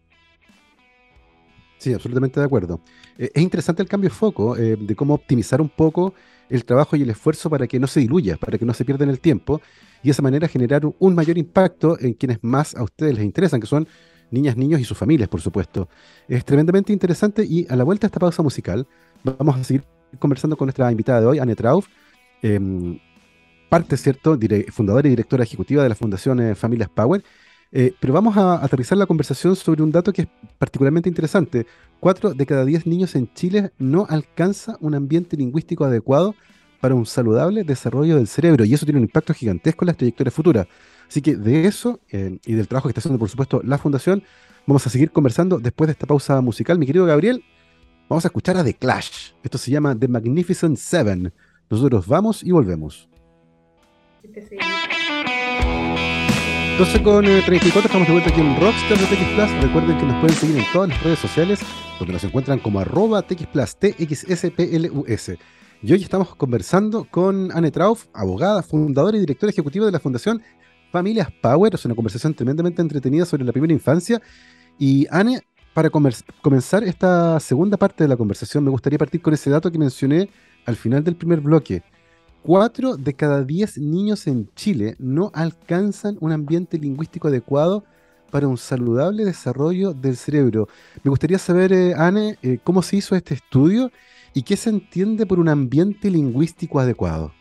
[1.77, 2.81] Sí, absolutamente de acuerdo.
[3.17, 6.13] Eh, es interesante el cambio de foco, eh, de cómo optimizar un poco
[6.49, 9.03] el trabajo y el esfuerzo para que no se diluya, para que no se pierda
[9.03, 9.61] en el tiempo,
[10.03, 13.59] y de esa manera generar un mayor impacto en quienes más a ustedes les interesan,
[13.59, 13.87] que son
[14.31, 15.89] niñas, niños y sus familias, por supuesto.
[16.27, 18.87] Es tremendamente interesante y a la vuelta de esta pausa musical
[19.23, 19.83] vamos a seguir
[20.19, 21.87] conversando con nuestra invitada de hoy, Anne Trauf,
[22.41, 22.99] em,
[23.69, 24.37] parte, ¿cierto?,
[24.71, 27.23] fundadora y directora ejecutiva de la Fundación eh, Familias Power,
[27.71, 31.65] eh, pero vamos a aterrizar la conversación sobre un dato que es particularmente interesante.
[31.99, 36.35] Cuatro de cada diez niños en Chile no alcanza un ambiente lingüístico adecuado
[36.79, 40.33] para un saludable desarrollo del cerebro y eso tiene un impacto gigantesco en las trayectorias
[40.33, 40.67] futuras.
[41.07, 44.23] Así que de eso eh, y del trabajo que está haciendo, por supuesto, la Fundación,
[44.65, 46.79] vamos a seguir conversando después de esta pausa musical.
[46.79, 47.43] Mi querido Gabriel,
[48.09, 49.31] vamos a escuchar a The Clash.
[49.43, 51.33] Esto se llama The Magnificent Seven.
[51.69, 53.09] Nosotros vamos y volvemos.
[56.77, 59.63] 12 con 34, eh, estamos de vuelta aquí en Rockstar de TX Plus.
[59.63, 61.61] Recuerden que nos pueden seguir en todas las redes sociales,
[61.99, 65.37] donde nos encuentran como arroba TX Plus, TXSPLUS.
[65.81, 70.41] Y hoy estamos conversando con Anne Trauf, abogada, fundadora y directora ejecutiva de la Fundación
[70.91, 71.73] Familias Power.
[71.73, 74.21] Es una conversación tremendamente entretenida sobre la primera infancia.
[74.77, 79.49] Y Anne, para comenzar esta segunda parte de la conversación, me gustaría partir con ese
[79.49, 80.29] dato que mencioné
[80.65, 81.83] al final del primer bloque
[82.45, 87.83] 4 de cada 10 niños en Chile no alcanzan un ambiente lingüístico adecuado
[88.29, 90.67] para un saludable desarrollo del cerebro.
[91.03, 93.91] Me gustaría saber, eh, Anne, eh, cómo se hizo este estudio
[94.35, 97.33] y qué se entiende por un ambiente lingüístico adecuado.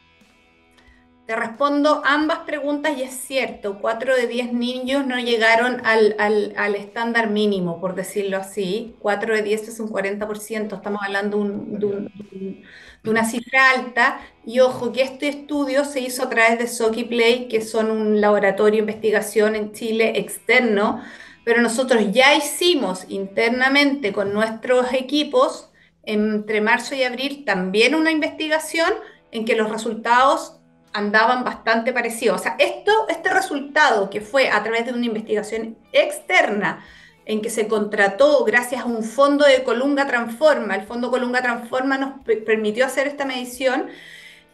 [1.26, 7.30] Te respondo ambas preguntas y es cierto, 4 de 10 niños no llegaron al, estándar
[7.30, 8.94] mínimo, por decirlo así.
[8.98, 12.62] 4 de 10 es un 40%, estamos hablando de un
[13.04, 14.20] de una cifra alta.
[14.44, 18.20] Y ojo, que este estudio se hizo a través de Socky Play, que son un
[18.20, 21.02] laboratorio de investigación en Chile externo,
[21.44, 25.70] pero nosotros ya hicimos internamente con nuestros equipos
[26.02, 28.92] entre marzo y abril también una investigación
[29.30, 30.60] en que los resultados
[30.94, 32.40] andaban bastante parecidos.
[32.40, 36.82] O sea, esto, este resultado que fue a través de una investigación externa,
[37.26, 40.76] en que se contrató gracias a un fondo de Colunga Transforma.
[40.76, 43.88] El fondo Colunga Transforma nos permitió hacer esta medición.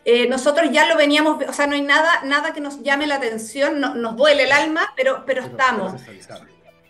[0.04, 3.16] Eh, nosotros ya lo veníamos, o sea, no hay nada, nada que nos llame la
[3.16, 6.00] atención, nos duele el alma, pero, pero estamos.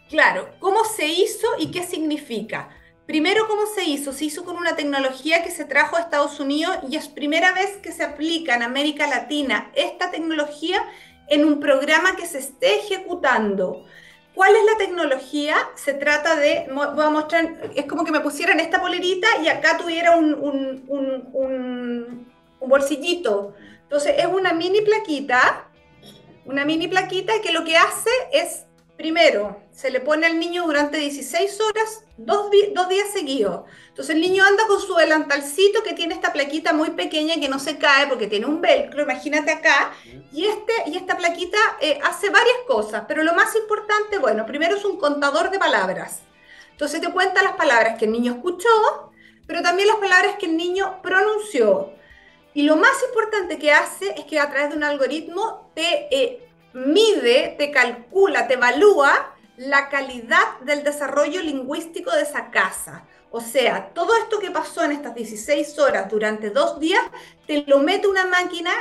[0.08, 2.68] Claro, ¿cómo se hizo y qué significa?
[3.10, 4.12] Primero, ¿cómo se hizo?
[4.12, 7.78] Se hizo con una tecnología que se trajo a Estados Unidos y es primera vez
[7.78, 10.80] que se aplica en América Latina esta tecnología
[11.26, 13.84] en un programa que se esté ejecutando.
[14.32, 15.56] ¿Cuál es la tecnología?
[15.74, 19.76] Se trata de, voy a mostrar, es como que me pusieran esta polerita y acá
[19.76, 23.56] tuviera un, un, un, un bolsillito.
[23.82, 25.68] Entonces es una mini plaquita,
[26.44, 28.66] una mini plaquita que lo que hace es
[29.00, 33.62] Primero, se le pone al niño durante 16 horas, dos, días seguidos.
[33.88, 37.58] Entonces el niño anda con su delantalcito que tiene esta plaquita muy pequeña que no
[37.58, 39.94] se cae porque tiene un velcro, imagínate acá.
[40.30, 44.76] Y, este, y esta plaquita eh, hace varias cosas, pero lo más importante, bueno, primero
[44.76, 46.20] es un contador de palabras.
[46.72, 48.68] Entonces te cuenta las palabras que el niño escuchó,
[49.46, 51.94] pero también las palabras que el niño pronunció.
[52.52, 56.14] Y lo más importante que hace es que a través de un algoritmo te...
[56.14, 63.06] Eh, mide, te calcula, te evalúa la calidad del desarrollo lingüístico de esa casa.
[63.30, 67.02] O sea, todo esto que pasó en estas 16 horas durante dos días,
[67.46, 68.72] te lo mete una máquina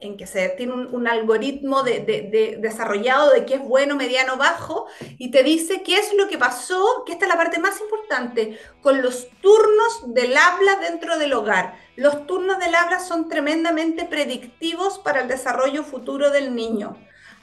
[0.00, 4.86] en que se tiene un, algoritmo de, desarrollado de qué es bueno, mediano, bajo,
[5.18, 8.58] y te dice qué es lo que pasó, que esta es la parte más importante,
[8.80, 11.74] con los turnos del habla dentro del hogar.
[11.96, 16.96] Los turnos del habla son tremendamente predictivos para el desarrollo futuro del niño.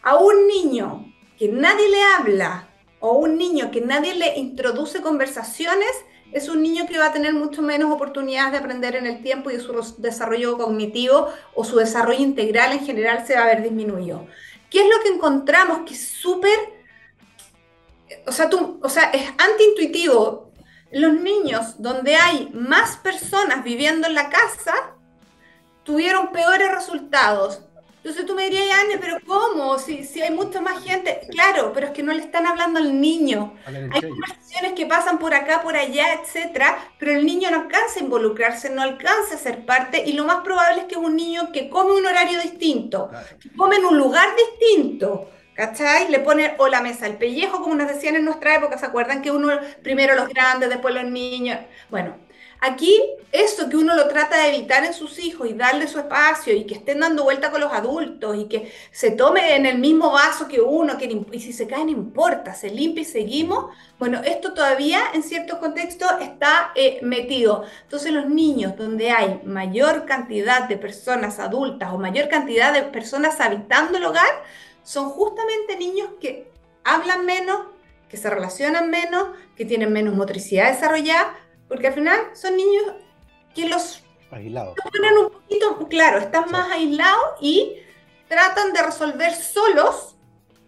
[0.06, 5.90] A un niño que nadie le habla o un niño que nadie le introduce conversaciones,
[6.32, 9.50] es un niño que va a tener mucho menos oportunidades de aprender en el tiempo
[9.50, 14.28] y su desarrollo cognitivo o su desarrollo integral en general se va a ver disminuido.
[14.70, 16.60] ¿Qué es lo que encontramos que es súper,
[18.28, 18.48] o sea,
[18.84, 20.52] o sea, es antiintuitivo?
[20.92, 24.76] Los niños donde hay más personas viviendo en la casa
[25.84, 27.62] tuvieron peores resultados
[28.06, 29.80] entonces tú me dirías, Anne, pero ¿cómo?
[29.80, 31.22] Si, si hay mucha más gente.
[31.32, 33.56] Claro, pero es que no le están hablando al niño.
[33.66, 38.04] Hay conversaciones que pasan por acá, por allá, etcétera, pero el niño no alcanza a
[38.04, 41.52] involucrarse, no alcanza a ser parte, y lo más probable es que es un niño
[41.52, 43.10] que come un horario distinto,
[43.42, 45.32] que come en un lugar distinto.
[45.56, 46.12] ¿Cachai?
[46.12, 49.24] Le pone o la mesa, el pellejo, como nos decían en nuestra época, ¿se acuerdan
[49.24, 49.50] que uno,
[49.82, 51.58] primero los grandes, después los niños?
[51.90, 52.18] Bueno,
[52.68, 53.00] Aquí,
[53.32, 56.66] eso que uno lo trata de evitar en sus hijos y darle su espacio y
[56.66, 60.48] que estén dando vuelta con los adultos y que se tome en el mismo vaso
[60.48, 63.68] que uno, que, y si se cae no importa, se limpia y seguimos,
[64.00, 67.66] bueno, esto todavía en ciertos contextos está eh, metido.
[67.84, 73.40] Entonces los niños donde hay mayor cantidad de personas adultas o mayor cantidad de personas
[73.42, 74.42] habitando el hogar,
[74.82, 76.50] son justamente niños que
[76.84, 77.60] hablan menos,
[78.10, 81.36] que se relacionan menos, que tienen menos motricidad desarrollada,
[81.68, 82.84] porque al final son niños
[83.54, 84.76] que los aislados.
[84.92, 87.78] ponen un poquito, claro, están más aislados y
[88.28, 90.16] tratan de resolver solos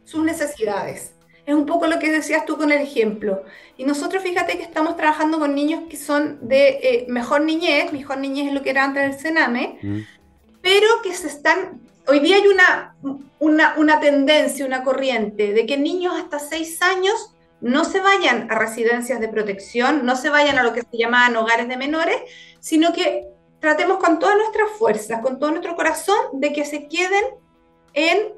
[0.04, 1.14] sus necesidades.
[1.46, 3.44] Es un poco lo que decías tú con el ejemplo.
[3.78, 8.18] Y nosotros fíjate que estamos trabajando con niños que son de eh, mejor niñez, mejor
[8.18, 10.00] niñez es lo que era antes del Sename, mm.
[10.62, 11.82] pero que se están...
[12.06, 12.96] Hoy día hay una,
[13.40, 18.56] una, una tendencia, una corriente de que niños hasta seis años no se vayan a
[18.56, 22.18] residencias de protección, no se vayan a lo que se llaman hogares de menores,
[22.60, 23.28] sino que
[23.60, 27.26] tratemos con todas nuestras fuerzas, con todo nuestro corazón, de que se queden
[27.94, 28.34] en,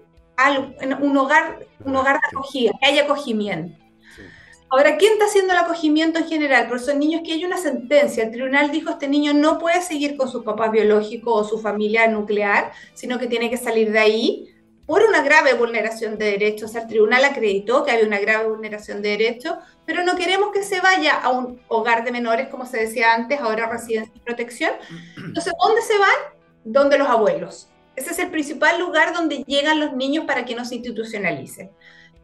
[1.01, 3.77] un, hogar, un hogar de acogida, que haya acogimiento.
[4.71, 6.67] Ahora, ¿quién está haciendo el acogimiento en general?
[6.67, 8.23] Por son niños que hay una sentencia.
[8.23, 12.07] El tribunal dijo este niño no puede seguir con su papá biológico o su familia
[12.07, 14.48] nuclear, sino que tiene que salir de ahí
[14.89, 16.73] por una grave vulneración de derechos.
[16.73, 19.53] El tribunal acreditó que había una grave vulneración de derechos,
[19.85, 23.39] pero no queremos que se vaya a un hogar de menores, como se decía antes,
[23.39, 24.71] ahora residencia y protección.
[25.15, 26.15] Entonces, ¿dónde se van?
[26.63, 27.69] Donde los abuelos.
[27.95, 31.69] Ese es el principal lugar donde llegan los niños para que no se institucionalicen.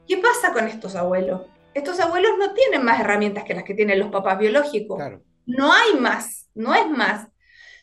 [0.08, 1.42] ¿Qué pasa con estos abuelos?
[1.76, 5.00] Estos abuelos no tienen más herramientas que las que tienen los papás biológicos.
[5.46, 7.28] No hay más, no es más.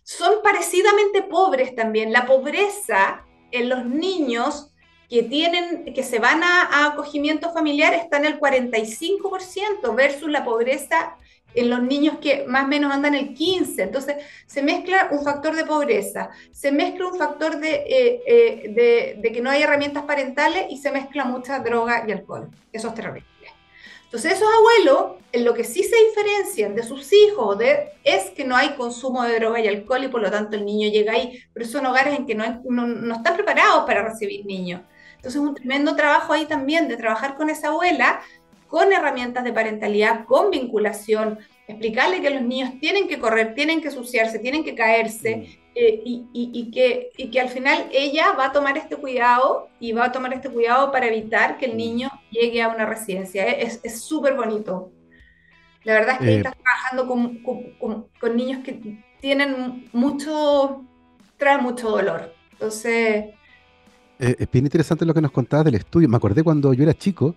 [0.02, 2.12] Son parecidamente pobres también.
[2.12, 4.70] La pobreza en los niños
[5.12, 11.18] que tienen, que se van a, acogimiento familiar está en el 45% versus la pobreza
[11.52, 13.82] en los niños que más o menos andan el 15.
[13.82, 19.32] Entonces, se mezcla un factor de pobreza, se mezcla un factor de, eh, eh, de,
[19.32, 22.48] que no hay herramientas parentales y se mezcla mucha droga y alcohol.
[22.72, 23.26] Eso es terrible.
[24.04, 28.44] Entonces, esos abuelos, en lo que sí se diferencian de sus hijos de, es que
[28.44, 31.38] no hay consumo de droga y alcohol y por lo tanto el niño llega ahí,
[31.52, 34.80] pero son hogares en que no, no, no están preparados para recibir niños.
[35.22, 38.20] Entonces, un tremendo trabajo ahí también de trabajar con esa abuela,
[38.66, 43.92] con herramientas de parentalidad, con vinculación, explicarle que los niños tienen que correr, tienen que
[43.92, 45.42] suciarse, tienen que caerse, mm.
[45.76, 50.06] eh, y, que, y que al final ella va a tomar este cuidado y va
[50.06, 51.76] a tomar este cuidado para evitar que el mm.
[51.76, 53.44] niño llegue a una residencia.
[53.44, 54.90] Es súper bonito.
[55.84, 57.42] La verdad es que eh, estás trabajando con,
[57.78, 60.84] con, con, niños que tienen mucho,
[61.36, 62.34] traen mucho dolor.
[62.52, 63.34] Entonces,
[64.18, 66.08] eh, es bien interesante lo que nos contabas del estudio.
[66.08, 67.34] Me acordé cuando yo era chico,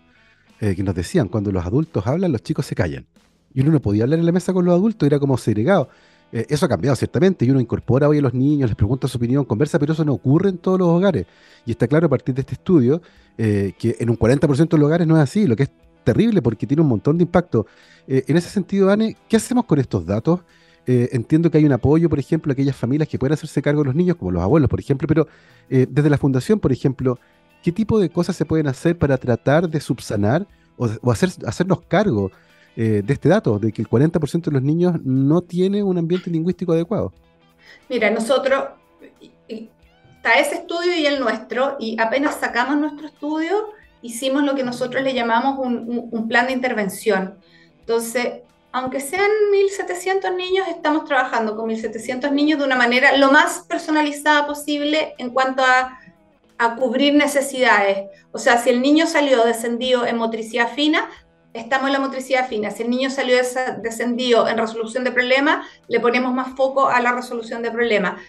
[0.59, 3.05] eh, que nos decían, cuando los adultos hablan, los chicos se callan.
[3.53, 5.89] Y uno no podía hablar en la mesa con los adultos, era como segregado.
[6.31, 9.17] Eh, eso ha cambiado ciertamente y uno incorpora hoy a los niños, les pregunta su
[9.17, 11.25] opinión, conversa, pero eso no ocurre en todos los hogares.
[11.65, 13.01] Y está claro a partir de este estudio
[13.38, 15.69] que en un 40% de los hogares no es así, lo que es
[16.05, 17.67] terrible porque tiene un montón de impacto.
[18.07, 20.39] en ese sentido, Anne, ¿qué hacemos con estos datos?
[20.88, 23.82] Eh, entiendo que hay un apoyo, por ejemplo, a aquellas familias que pueden hacerse cargo
[23.82, 25.28] de los niños, como los abuelos, por ejemplo, pero
[25.69, 27.17] eh, desde la fundación, por ejemplo,
[27.63, 30.45] ¿qué tipo de cosas se pueden hacer para tratar de subsanar
[30.78, 32.31] o, hacer, hacernos cargo
[32.75, 36.29] eh, de este dato, de que el 40% de los niños no tiene un ambiente
[36.29, 37.12] lingüístico adecuado?
[37.90, 38.65] Mira, nosotros,
[39.48, 43.69] está ese estudio y el nuestro, y apenas sacamos nuestro estudio,
[44.04, 47.40] hicimos lo que nosotros le llamamos un plan de intervención.
[47.79, 48.42] Entonces,
[48.76, 54.46] aunque sean 1.700 niños, estamos trabajando con 1.700 niños de una manera lo más personalizada
[54.46, 56.02] posible en cuanto a,
[56.78, 58.10] cubrir necesidades.
[58.34, 61.10] O sea, si el niño salió descendido en motricidad fina,
[61.54, 62.69] estamos en la motricidad fina.
[62.69, 63.38] Si el niño salió
[63.82, 68.21] descendido en resolución de problemas, le ponemos más foco a la resolución de problemas.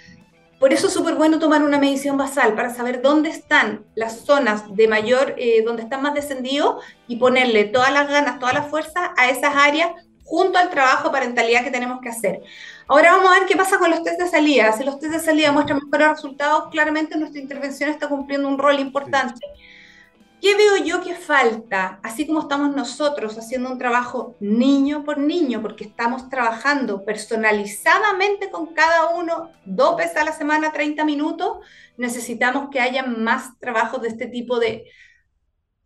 [0.61, 4.75] Por eso es súper bueno tomar una medición basal para saber dónde están las zonas
[4.75, 9.13] de mayor, eh, donde están más descendidos y ponerle todas las ganas, toda la fuerza
[9.17, 9.91] a esas áreas
[10.27, 12.43] junto al trabajo parentalidad que tenemos que hacer.
[12.89, 14.73] Ahora vamos a ver qué pasa con los test de salida.
[14.73, 18.79] Si los test de salida muestran mejores resultados, claramente nuestra intervención está cumpliendo un rol
[18.81, 19.41] importante.
[20.41, 21.99] ¿Qué veo yo que falta?
[22.03, 28.75] Así como estamos nosotros haciendo un trabajo niño por niño, porque estamos trabajando personalizadamente con
[28.75, 31.59] cada uno dos veces a la semana, 30 minutos,
[31.97, 34.85] necesitamos que haya más trabajos de este tipo de,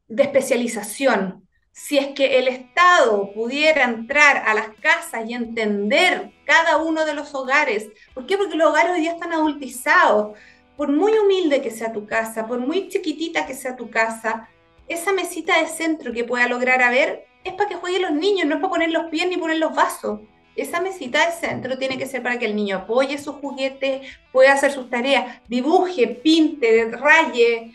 [0.09, 1.47] de especialización.
[1.73, 7.15] Si es que el Estado pudiera entrar a las casas y entender cada uno de
[7.15, 8.37] los hogares, ¿por qué?
[8.37, 10.37] Porque los hogares hoy día están adultizados
[10.77, 14.49] por muy humilde que sea tu casa, por muy chiquitita que sea tu casa,
[14.89, 18.47] esa mesita de centro que pueda lograr a ver es para que jueguen los niños,
[18.47, 20.21] no es para poner los pies ni poner los vasos.
[20.57, 24.53] Esa mesita de centro tiene que ser para que el niño apoye sus juguetes, pueda
[24.53, 27.73] hacer sus tareas, dibuje, pinte, raye.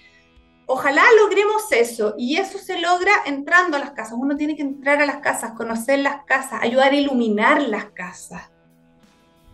[0.67, 4.15] Ojalá logremos eso y eso se logra entrando a las casas.
[4.17, 8.49] Uno tiene que entrar a las casas, conocer las casas, ayudar a iluminar las casas.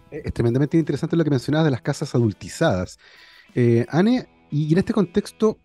[0.10, 2.98] Es tremendamente interesante lo que mencionabas de las casas adultizadas.
[3.56, 5.58] Eh, Anne, y en este contexto,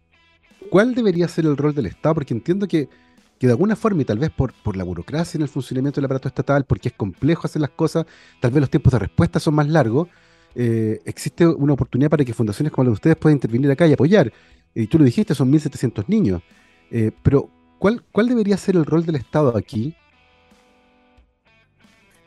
[0.71, 2.17] ¿cuál debería ser el rol del Estado?
[2.17, 2.89] Porque entiendo que,
[3.41, 6.29] de alguna forma, y tal vez por, por la burocracia en el funcionamiento del aparato
[6.29, 8.07] estatal, porque es complejo hacer las cosas,
[8.41, 10.09] tal vez los tiempos de respuesta son más largos,
[10.59, 13.93] eh, existe una oportunidad para que fundaciones como la de ustedes puedan intervenir acá y
[13.93, 14.33] apoyar.
[14.77, 16.43] Y tú lo dijiste, son 1.700 niños.
[16.91, 17.49] Eh, pero,
[17.79, 19.97] ¿cuál, ¿cuál debería ser el rol del Estado aquí?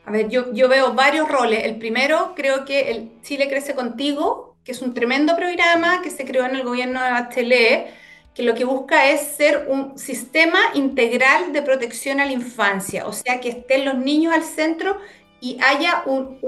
[0.04, 1.64] A ver, yo, yo veo varios roles.
[1.64, 6.24] El primero, creo que el Chile crece contigo que es un tremendo programa que se
[6.24, 7.94] creó en el gobierno de Bachelet,
[8.34, 13.12] que lo que busca es ser un sistema integral de protección a la infancia, o
[13.12, 14.98] sea, que estén los niños al centro
[15.40, 16.38] y haya un,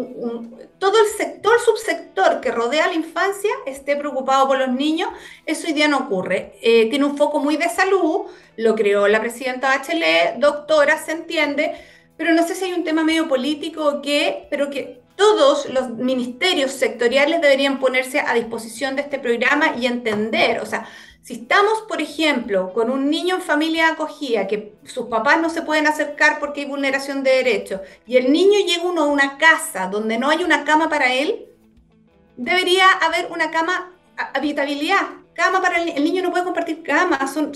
[0.78, 5.08] todo el sector, subsector que rodea a la infancia esté preocupado por los niños,
[5.46, 6.58] eso hoy día no ocurre.
[6.60, 8.22] Eh, tiene un foco muy de salud,
[8.56, 11.72] lo creó la presidenta Bachelet, doctora, se entiende,
[12.16, 15.90] pero no sé si hay un tema medio político o qué, pero que todos los
[15.90, 20.86] ministerios sectoriales deberían ponerse a disposición de este programa y entender, o sea,
[21.22, 25.62] si estamos, por ejemplo, con un niño en familia acogida, que sus papás no se
[25.62, 29.86] pueden acercar porque hay vulneración de derechos, y el niño llega uno a una casa
[29.86, 31.46] donde no hay una cama para él,
[32.36, 33.92] debería haber una cama,
[34.34, 35.00] habitabilidad,
[35.32, 37.52] cama para el, niño no puede compartir cama, son,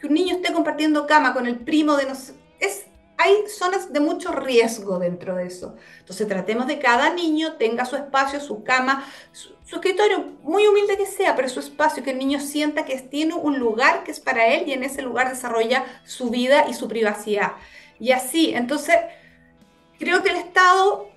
[0.00, 2.14] que un niño esté compartiendo cama con el primo de no
[2.58, 2.86] es
[3.18, 5.74] hay zonas de mucho riesgo dentro de eso.
[6.00, 10.96] Entonces tratemos de que cada niño tenga su espacio, su cama, su, escritorio, muy humilde
[10.96, 14.20] que sea, pero su espacio, que el niño sienta que tiene un lugar que es
[14.20, 17.52] para él y en ese lugar desarrolla su vida y su privacidad.
[17.98, 18.96] Y así, entonces,
[19.98, 21.08] creo que el Estado,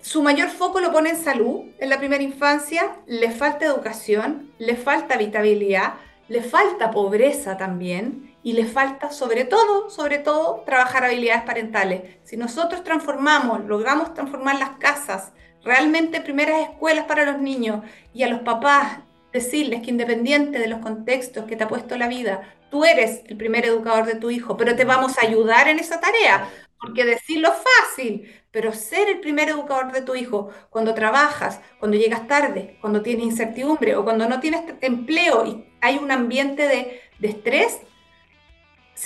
[0.00, 4.76] su mayor foco lo pone en salud en la primera infancia, le falta educación, le
[4.76, 5.94] falta habitabilidad,
[6.28, 12.02] le falta pobreza también y le falta sobre todo, sobre todo, trabajar habilidades parentales.
[12.24, 15.32] Si nosotros transformamos, logramos transformar las casas,
[15.64, 17.82] realmente primeras escuelas para los niños
[18.12, 18.98] y a los papás
[19.32, 23.38] decirles que independiente de los contextos que te ha puesto la vida, tú eres el
[23.38, 26.46] primer educador de tu hijo, pero te vamos a ayudar en esa tarea,
[26.78, 32.28] porque decirlo fácil, pero ser el primer educador de tu hijo cuando trabajas, cuando llegas
[32.28, 37.28] tarde, cuando tienes incertidumbre o cuando no tienes empleo y hay un ambiente de, de
[37.28, 37.80] estrés,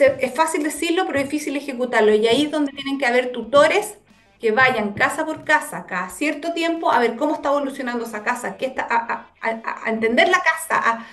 [0.00, 2.14] es fácil decirlo, pero difícil ejecutarlo.
[2.14, 3.98] Y ahí es donde tienen que haber tutores
[4.40, 8.56] que vayan casa por casa, cada cierto tiempo, a ver cómo está evolucionando esa casa,
[8.56, 11.04] qué está, a, entender la casa,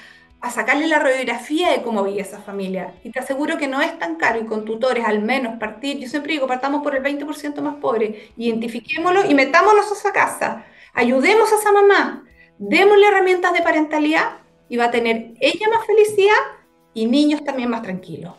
[0.42, 2.94] a, sacarle la radiografía de cómo vive esa familia.
[3.04, 6.08] Y te aseguro que no es tan caro y con tutores al menos partir, yo
[6.08, 11.52] siempre digo, partamos por el 20% más pobre, identifiquémoslo y metámonos a esa casa, ayudemos
[11.52, 12.26] a esa mamá,
[12.60, 14.38] démosle herramientas de parentalidad
[14.70, 16.36] y va a tener ella más felicidad
[16.94, 18.34] y niños también más tranquilos.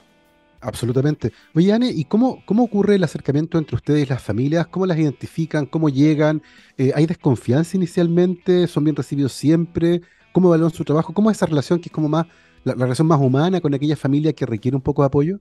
[0.61, 1.33] Absolutamente.
[1.55, 4.67] Oye, Anne, ¿y cómo, cómo ocurre el acercamiento entre ustedes y las familias?
[4.67, 5.67] ¿Cómo las identifican?
[5.67, 6.43] ¿Cómo llegan?
[6.79, 8.67] Eh, ¿Hay desconfianza inicialmente?
[8.67, 10.01] ¿Son bien recibidos siempre?
[10.33, 11.13] ¿Cómo evalúan su trabajo?
[11.13, 12.27] ¿Cómo es esa relación que es como más,
[12.65, 15.39] la, relación más humana con aquella familia que requiere un poco de apoyo?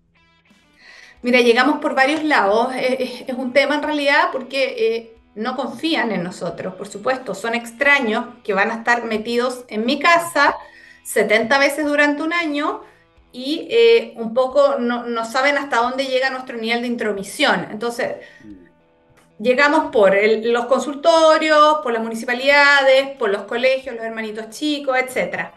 [1.22, 2.70] Mira, llegamos por varios lados.
[2.76, 7.34] Es, un tema en realidad porque eh, no confían en nosotros, por supuesto.
[7.34, 10.56] Son extraños que van a estar metidos en mi casa
[11.04, 12.82] 70 veces durante un año
[13.36, 17.68] y eh, un poco no, saben hasta dónde llega nuestro nivel de intromisión.
[17.70, 18.16] Entonces,
[19.40, 20.16] llegamos por
[20.46, 25.50] los consultorios, por las municipalidades, por los colegios, los hermanitos chicos, etc.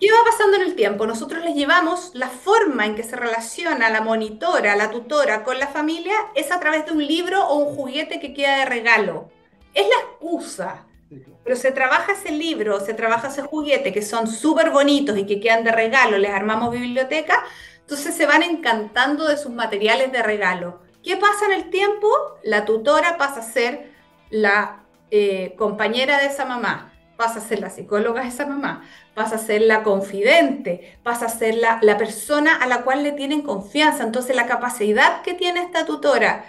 [0.00, 1.06] ¿Qué va pasando en el tiempo?
[1.06, 5.66] Nosotros les llevamos la forma en que se relaciona la monitora, la tutora con la
[5.66, 9.30] familia, es a través de un libro o un juguete que queda de regalo.
[9.74, 10.86] Es la excusa.
[11.44, 15.40] Pero se trabaja ese libro, se trabaja ese juguete que son súper bonitos y que
[15.40, 17.42] quedan de regalo, les armamos biblioteca,
[17.80, 20.80] entonces se van encantando de sus materiales de regalo.
[21.02, 22.08] ¿Qué pasa en el tiempo?
[22.44, 23.90] La tutora pasa a ser
[24.30, 28.84] la eh, compañera de esa mamá, pasa a ser la psicóloga de esa mamá,
[29.14, 33.12] pasa a ser la confidente, pasa a ser la, la persona a la cual le
[33.12, 34.04] tienen confianza.
[34.04, 36.44] Entonces la capacidad que tiene esta tutora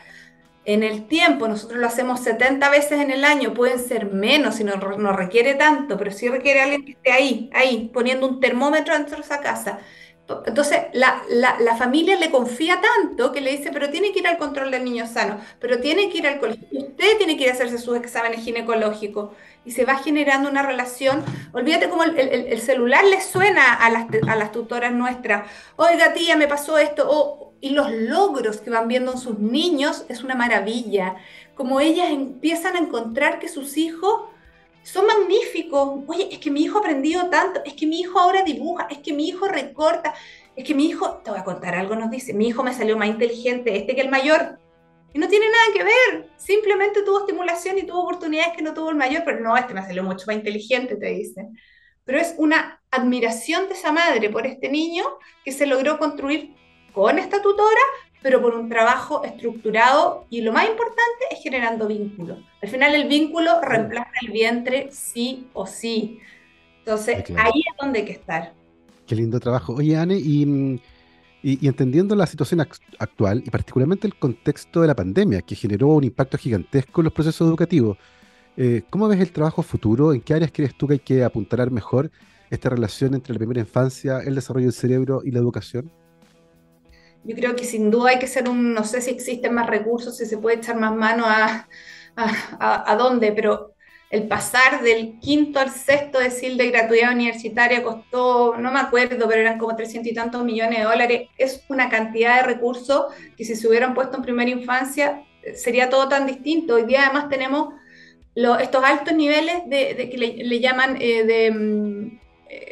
[0.65, 4.63] en el tiempo, nosotros lo hacemos 70 veces en el año, pueden ser menos si
[4.63, 8.93] no, no requiere tanto, pero sí requiere alguien que esté ahí, ahí, poniendo un termómetro
[8.93, 9.79] dentro de esa casa.
[10.45, 14.37] Entonces, la, la, familia le confía tanto que le dice, pero tiene que ir al
[14.37, 17.53] control del niño sano, pero tiene que ir al colegio, usted tiene que ir a
[17.53, 19.31] hacerse sus exámenes ginecológicos.
[19.65, 21.23] Y se va generando una relación.
[21.53, 25.49] Olvídate cómo el, el, celular le suena a las, a las tutoras nuestras.
[25.77, 27.52] Oiga, tía, me pasó esto.
[27.63, 31.15] Y los logros que van viendo en sus niños es una maravilla.
[31.55, 34.23] Como ellas empiezan a encontrar que sus hijos
[34.83, 36.01] son magníficos.
[36.07, 38.97] Oye, es que mi hijo ha aprendido tanto, es que mi hijo ahora dibuja, es
[38.97, 40.13] que mi hijo recorta,
[40.57, 42.97] es que mi hijo, te voy a contar algo, nos dice, mi hijo me salió
[42.97, 44.59] más inteligente este que el mayor.
[45.13, 48.89] Y no tiene nada que ver, simplemente tuvo estimulación y tuvo oportunidades que no tuvo
[48.89, 51.57] el mayor, pero no, este me salió mucho más inteligente, te dicen.
[52.03, 55.05] Pero es una admiración de esa madre por este niño
[55.45, 56.61] que se logró construir
[56.93, 57.81] con esta tutora,
[58.21, 62.39] pero por un trabajo estructurado y lo más importante es generando vínculos.
[62.61, 66.19] Al final el vínculo reemplaza el vientre sí o sí.
[66.79, 68.53] Entonces ahí es donde hay que estar.
[69.05, 69.73] Qué lindo trabajo.
[69.73, 70.79] Oye, Anne, y,
[71.41, 76.05] y, entendiendo la situación actual y particularmente el contexto de la pandemia que generó un
[76.05, 77.97] impacto gigantesco en los procesos educativos,
[78.55, 80.13] eh, ¿cómo ves el trabajo futuro?
[80.13, 82.11] ¿En qué áreas crees tú que hay que apuntalar mejor
[82.49, 85.91] esta relación entre la primera infancia, el desarrollo del cerebro y la educación?
[87.23, 90.17] Yo creo que sin duda hay que ser un, no sé si existen más recursos,
[90.17, 91.67] si se puede echar más mano a,
[92.15, 93.73] a, a, dónde, pero
[94.09, 99.41] el pasar del quinto al sexto decil de gratuidad universitaria costó, no me acuerdo, pero
[99.41, 101.29] eran como 300 y tantos millones de dólares.
[101.37, 103.05] Es una cantidad de recursos
[103.35, 105.23] que si se hubieran puesto en primera infancia
[105.55, 106.75] sería todo tan distinto.
[106.75, 107.73] Hoy día además tenemos
[108.35, 112.19] estos altos niveles de, que le, llaman eh, de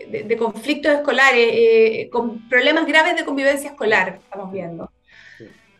[0.08, 4.92] mm, de, conflictos escolares, eh, con problemas graves de convivencia escolar, estamos viendo.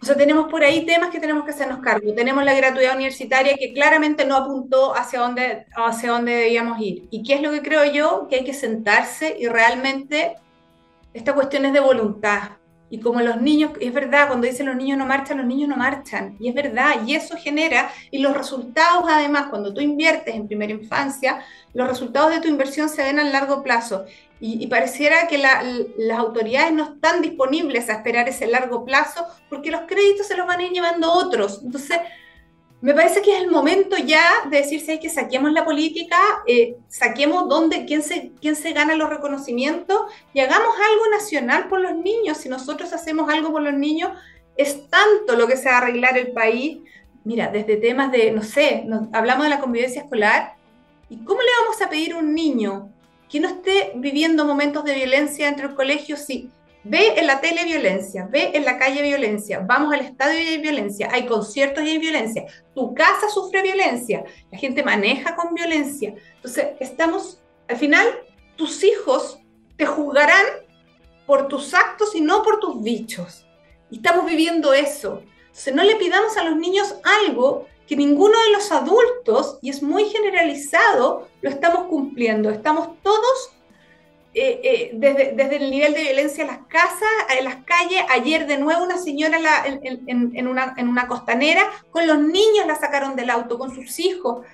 [0.02, 2.12] O sea, tenemos por ahí temas que tenemos que hacernos cargo.
[2.16, 7.08] Tenemos la gratuidad universitaria que claramente no apuntó hacia dónde, hacia dónde debíamos ir.
[7.12, 8.28] ¿Y qué es lo que creo yo?
[8.28, 10.38] Que hay que sentarse y realmente
[11.14, 12.61] esta cuestión es de voluntad.
[12.92, 15.78] Y como los niños, es verdad, cuando dicen los niños no marchan, los niños no
[15.78, 16.36] marchan.
[16.42, 20.74] Y es verdad, y eso genera, y los resultados además, cuando tú inviertes en primera
[20.74, 21.40] infancia,
[21.74, 24.04] los resultados de tu inversión se ven a largo plazo.
[24.44, 29.82] Y, pareciera que las autoridades no están disponibles a esperar ese largo plazo porque los
[29.82, 31.62] créditos se los van a ir llevando otros.
[31.64, 32.00] Entonces,
[32.82, 36.18] me parece que es el momento ya de decirse que saquemos la política,
[36.48, 40.02] eh, saquemos dónde, quién se, quién se gana los reconocimientos
[40.34, 42.38] y hagamos algo nacional por los niños.
[42.38, 44.12] Si nosotros hacemos algo por los niños,
[44.58, 46.80] es tanto lo que se va a arreglar el país.
[47.24, 50.56] Mira, desde temas de, no sé, hablamos de la convivencia escolar.
[51.08, 52.90] ¿Y cómo le vamos a pedir a un niño
[53.30, 56.50] que no esté viviendo momentos de violencia entre el colegio si
[56.84, 60.58] Ve en la tele violencia, ve en la calle violencia, vamos al estadio y hay
[60.58, 66.16] violencia, hay conciertos y hay violencia, tu casa sufre violencia, la gente maneja con violencia.
[66.36, 68.08] Entonces, estamos, al final,
[68.56, 69.40] tus hijos
[69.78, 70.46] te juzgarán
[71.28, 73.46] por tus actos y no por tus bichos.
[73.92, 75.22] Y estamos viviendo eso.
[75.48, 79.84] Entonces, no le pidamos a los niños algo que ninguno de los adultos, y es
[79.84, 82.50] muy generalizado, lo estamos cumpliendo.
[82.50, 83.54] Estamos todos
[84.34, 88.02] eh, eh, desde, desde, el nivel de violencia en las casas, en las calles.
[88.10, 93.18] Ayer de nuevo una señora en, una, en, una, costanera, con los niños la sacaron
[93.18, 94.46] del auto, con sus hijos.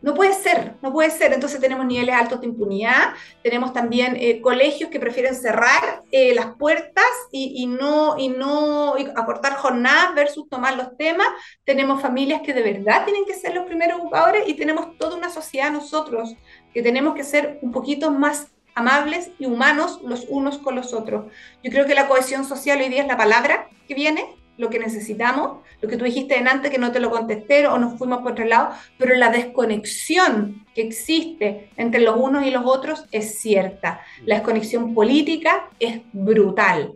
[0.00, 1.32] No puede ser, no puede ser.
[1.32, 3.14] Entonces tenemos niveles altos de impunidad,
[3.44, 10.16] tenemos también eh, colegios que prefieren cerrar las puertas y, no, y no acortar jornadas
[10.16, 11.28] versus tomar los temas.
[11.64, 15.30] Tenemos familias que de verdad tienen que ser los primeros educadores y tenemos toda una
[15.30, 16.34] sociedad nosotros
[16.74, 21.26] que tenemos que ser un poquito más amables y humanos los unos con los otros.
[21.62, 24.26] Yo creo que la cohesión social hoy día es la palabra que viene,
[24.58, 27.78] lo que necesitamos, lo que tú dijiste en antes que no te lo contesté o
[27.78, 32.64] nos fuimos por otro lado, pero la desconexión que existe entre los unos y los
[32.64, 34.00] otros es cierta.
[34.24, 36.94] La desconexión política es brutal.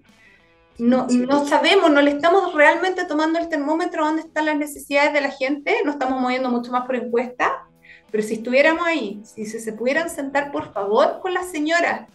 [0.78, 5.22] No, no sabemos, no le estamos realmente tomando el termómetro dónde están las necesidades de
[5.22, 7.65] la gente, no estamos moviendo mucho más por encuesta,
[8.10, 12.08] pero si estuviéramos ahí, si se, se pudieran sentar por favor con las señoras,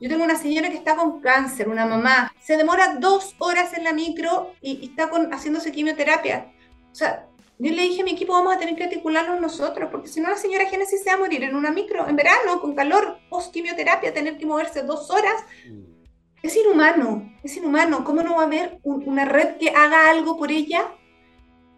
[0.00, 3.84] yo tengo una señora que está con cáncer, una mamá, se demora dos horas en
[3.84, 6.52] la micro y, está con, haciéndose quimioterapia.
[6.92, 7.26] O sea,
[7.58, 10.28] yo le dije a mi equipo, vamos a tener que articularnos nosotros, porque si no
[10.28, 13.52] la señora Génesis se va a morir en una micro, en verano, con calor, post
[13.52, 15.42] quimioterapia, tener que moverse dos horas.
[15.66, 15.96] Mm.
[16.42, 18.04] Es inhumano, es inhumano.
[18.04, 20.92] ¿Cómo no va a haber una red que haga algo por ella?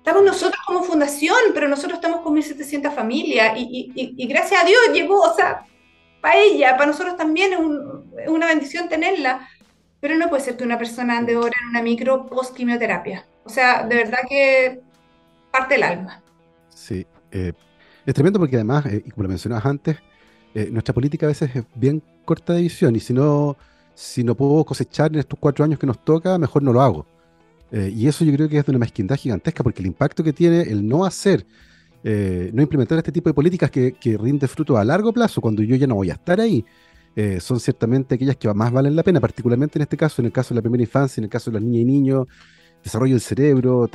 [0.09, 4.81] Estamos nosotros como fundación, pero nosotros estamos con 1.700 familias y, y, gracias a Dios
[4.95, 5.67] llegó, o sea,
[6.23, 9.47] para ella, para nosotros también es, una bendición tenerla,
[10.01, 13.27] pero no puede ser que una persona ande ahora en una micro post quimioterapia.
[13.45, 14.81] O sea, de verdad que
[15.53, 16.23] parte el alma.
[16.71, 17.53] Sí, eh,
[18.07, 19.99] es tremendo porque además, eh, y como lo mencionabas antes,
[20.55, 23.59] eh, nuestra política a veces es bien corta de visión y si no
[23.93, 27.18] si no puedo cosechar en estos cuatro años que nos toca, mejor no lo hago.
[27.71, 30.33] Eh, y eso yo creo que es de una mezquindad gigantesca, porque el impacto que
[30.33, 31.47] tiene el no hacer,
[32.03, 35.63] eh, no implementar este tipo de políticas que, que, rinde fruto a largo plazo, cuando
[35.63, 36.65] yo ya no voy a estar ahí,
[37.17, 40.33] eh, son ciertamente aquellas que más valen la pena, particularmente en este caso, en el
[40.33, 42.27] caso de la primera infancia, en el caso de las niñas y niños,
[42.83, 43.89] desarrollo del cerebro,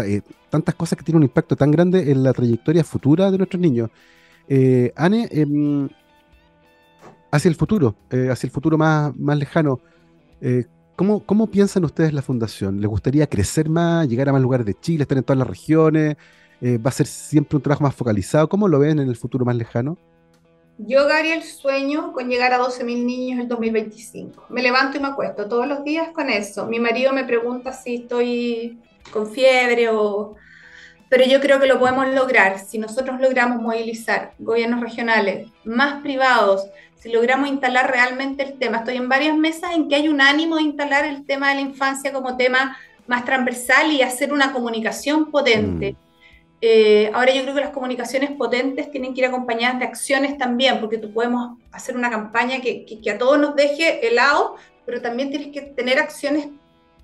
[0.49, 3.89] tantas cosas que tienen un impacto tan grande en la trayectoria futura de nuestros niños.
[4.95, 5.88] Anne, em,
[7.32, 9.80] hacia el futuro, hacia el futuro más, más lejano,
[10.96, 12.80] ¿cómo, ¿Cómo piensan ustedes la fundación?
[12.80, 16.18] ¿Les gustaría crecer más, llegar a más lugares de Chile, estar en todas las regiones?
[16.62, 18.48] Eh, ¿Va a ser siempre un trabajo más focalizado?
[18.48, 19.98] ¿Cómo lo ven en el futuro más lejano?
[20.78, 24.46] Yo, Gabriel, sueño con llegar a 12.000 niños en 2025.
[24.50, 26.66] Me levanto y me acuesto todos los días con eso.
[26.66, 28.80] Mi marido me pregunta si estoy
[29.12, 30.36] con fiebre o...
[31.10, 36.66] Pero yo creo que lo podemos lograr si nosotros logramos movilizar gobiernos regionales, más privados,
[37.04, 38.78] si logramos instalar realmente el tema.
[38.78, 41.62] Estoy en varias mesas en que hay un ánimo de instalar el tema de la
[41.62, 42.78] infancia como tema
[43.08, 45.91] más transversal y hacer una comunicación potente.
[45.91, 45.95] Mm.
[46.62, 50.80] Eh, ahora yo creo que las comunicaciones potentes tienen que ir acompañadas de acciones también,
[50.80, 55.30] porque tú podemos hacer una campaña que, que, a todos nos deje helado, pero también
[55.30, 56.47] tienes que tener acciones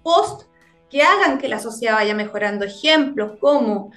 [0.02, 0.44] post
[0.90, 2.64] que hagan que la sociedad vaya mejorando.
[2.64, 3.92] Ejemplos como,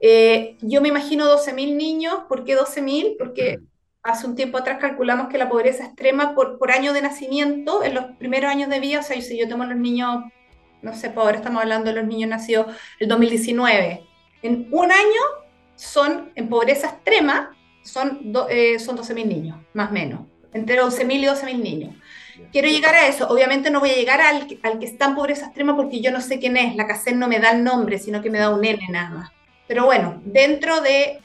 [0.00, 3.14] eh, yo me imagino 12.000 niños, ¿por qué 12.000?
[3.16, 3.60] Porque
[4.06, 7.94] hace un tiempo atrás calculamos que la pobreza extrema por, por año de nacimiento, en
[7.94, 10.24] los primeros años de vida, o sea, si yo tengo los niños,
[10.82, 12.66] no sé, por ahora estamos hablando de los niños nacidos
[13.00, 14.04] el 2019,
[14.42, 15.20] en un año
[15.74, 20.20] son, en pobreza extrema, son, eh, son 12.000 niños, más o menos,
[20.52, 21.94] entre 11.000 y 12.000 niños.
[22.52, 23.28] Quiero llegar a eso.
[23.28, 26.20] Obviamente no voy a llegar al, al, que está en pobreza extrema porque yo no
[26.20, 26.76] sé quién es.
[26.76, 29.30] La CACEN no me da el nombre, sino que me da un N nada más.
[29.66, 31.20] Pero bueno, dentro de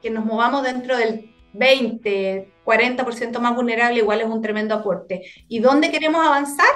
[0.00, 5.22] que nos movamos dentro del 20, 40% más vulnerable, igual es un tremendo aporte.
[5.48, 6.66] ¿Y dónde queremos avanzar?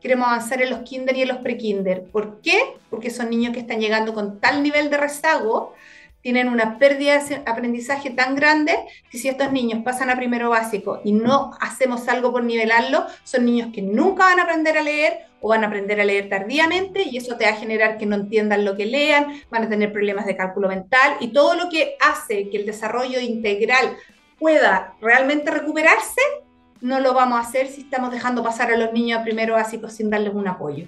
[0.00, 2.04] Queremos avanzar en los kinder y en los pre-kinder.
[2.04, 2.76] ¿Por qué?
[2.90, 5.74] Porque son niños que están llegando con tal nivel de rezago,
[6.26, 8.76] tienen una pérdida de aprendizaje tan grande
[9.12, 13.44] que si estos niños pasan a primero básico y no hacemos algo por nivelarlo, son
[13.44, 17.04] niños que nunca van a aprender a leer o van a aprender a leer tardíamente
[17.04, 19.92] y eso te va a generar que no entiendan lo que lean, van a tener
[19.92, 23.96] problemas de cálculo mental y todo lo que hace que el desarrollo integral
[24.38, 26.20] pueda realmente recuperarse,
[26.80, 29.88] no lo vamos a hacer si estamos dejando pasar a los niños a primero básico
[29.88, 30.86] sin darles un apoyo.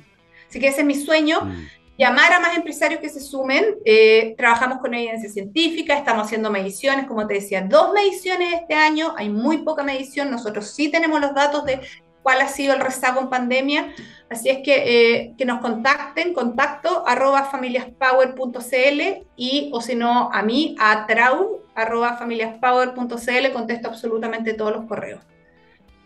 [0.48, 1.68] Así que ese es mi sueño, mm.
[1.98, 3.76] llamar a más empresarios que se sumen.
[3.84, 9.14] Eh, trabajamos con evidencia científica, estamos haciendo mediciones, como te decía, dos mediciones este año,
[9.16, 11.80] hay muy poca medición, nosotros sí tenemos los datos de
[12.22, 13.94] cuál ha sido el rezago en pandemia,
[14.28, 20.42] así es que eh, que nos contacten, contacto arroba familiaspower.cl y o si no a
[20.42, 25.20] mí, a trau arroba familiaspower.cl, contesto absolutamente todos los correos.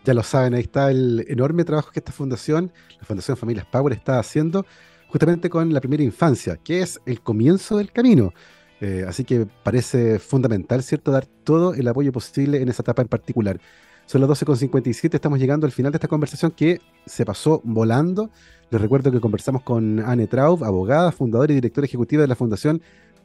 [0.05, 3.93] Ya lo saben, ahí está el enorme trabajo que esta fundación, la Fundación Familias Power,
[3.93, 4.65] está haciendo
[5.07, 8.33] justamente con la primera infancia, que es el comienzo del camino.
[8.81, 13.07] Eh, así que parece fundamental, ¿cierto?, dar todo el apoyo posible en esa etapa en
[13.07, 13.59] particular.
[14.05, 18.29] Son las 12.57, estamos llegando al final de esta conversación que se pasó volando.
[18.69, 22.81] Les recuerdo que conversamos con Anne Traub, abogada, fundadora y directora ejecutiva de la Fundación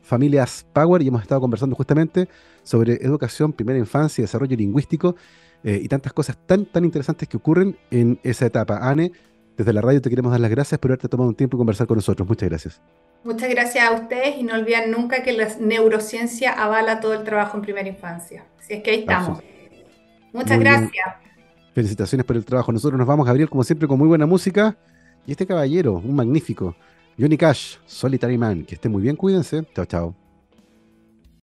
[0.09, 2.29] Familias Power y hemos estado conversando justamente
[2.63, 5.17] sobre educación, primera infancia, desarrollo lingüístico
[5.63, 8.79] eh, y tantas cosas tan, tan interesantes que ocurren en esa etapa.
[8.81, 9.13] Anne,
[9.57, 11.87] desde la radio te queremos dar las gracias por haberte tomado un tiempo y conversar
[11.87, 12.27] con nosotros.
[12.27, 12.81] Muchas gracias.
[13.23, 17.59] Muchas gracias a ustedes y no olviden nunca que la neurociencia avala todo el trabajo
[17.59, 18.47] en primera infancia.
[18.59, 19.43] Así es que ahí estamos.
[20.33, 21.07] Muchas gracias.
[21.75, 22.73] Felicitaciones por el trabajo.
[22.73, 24.75] Nosotros nos vamos, Gabriel, como siempre, con muy buena música.
[25.27, 26.75] Y este caballero, un magnífico,
[27.19, 28.65] Johnny Cash, Solitary Man.
[28.65, 29.65] Que esté muy bien, cuídense.
[29.75, 30.28] Chao, chao.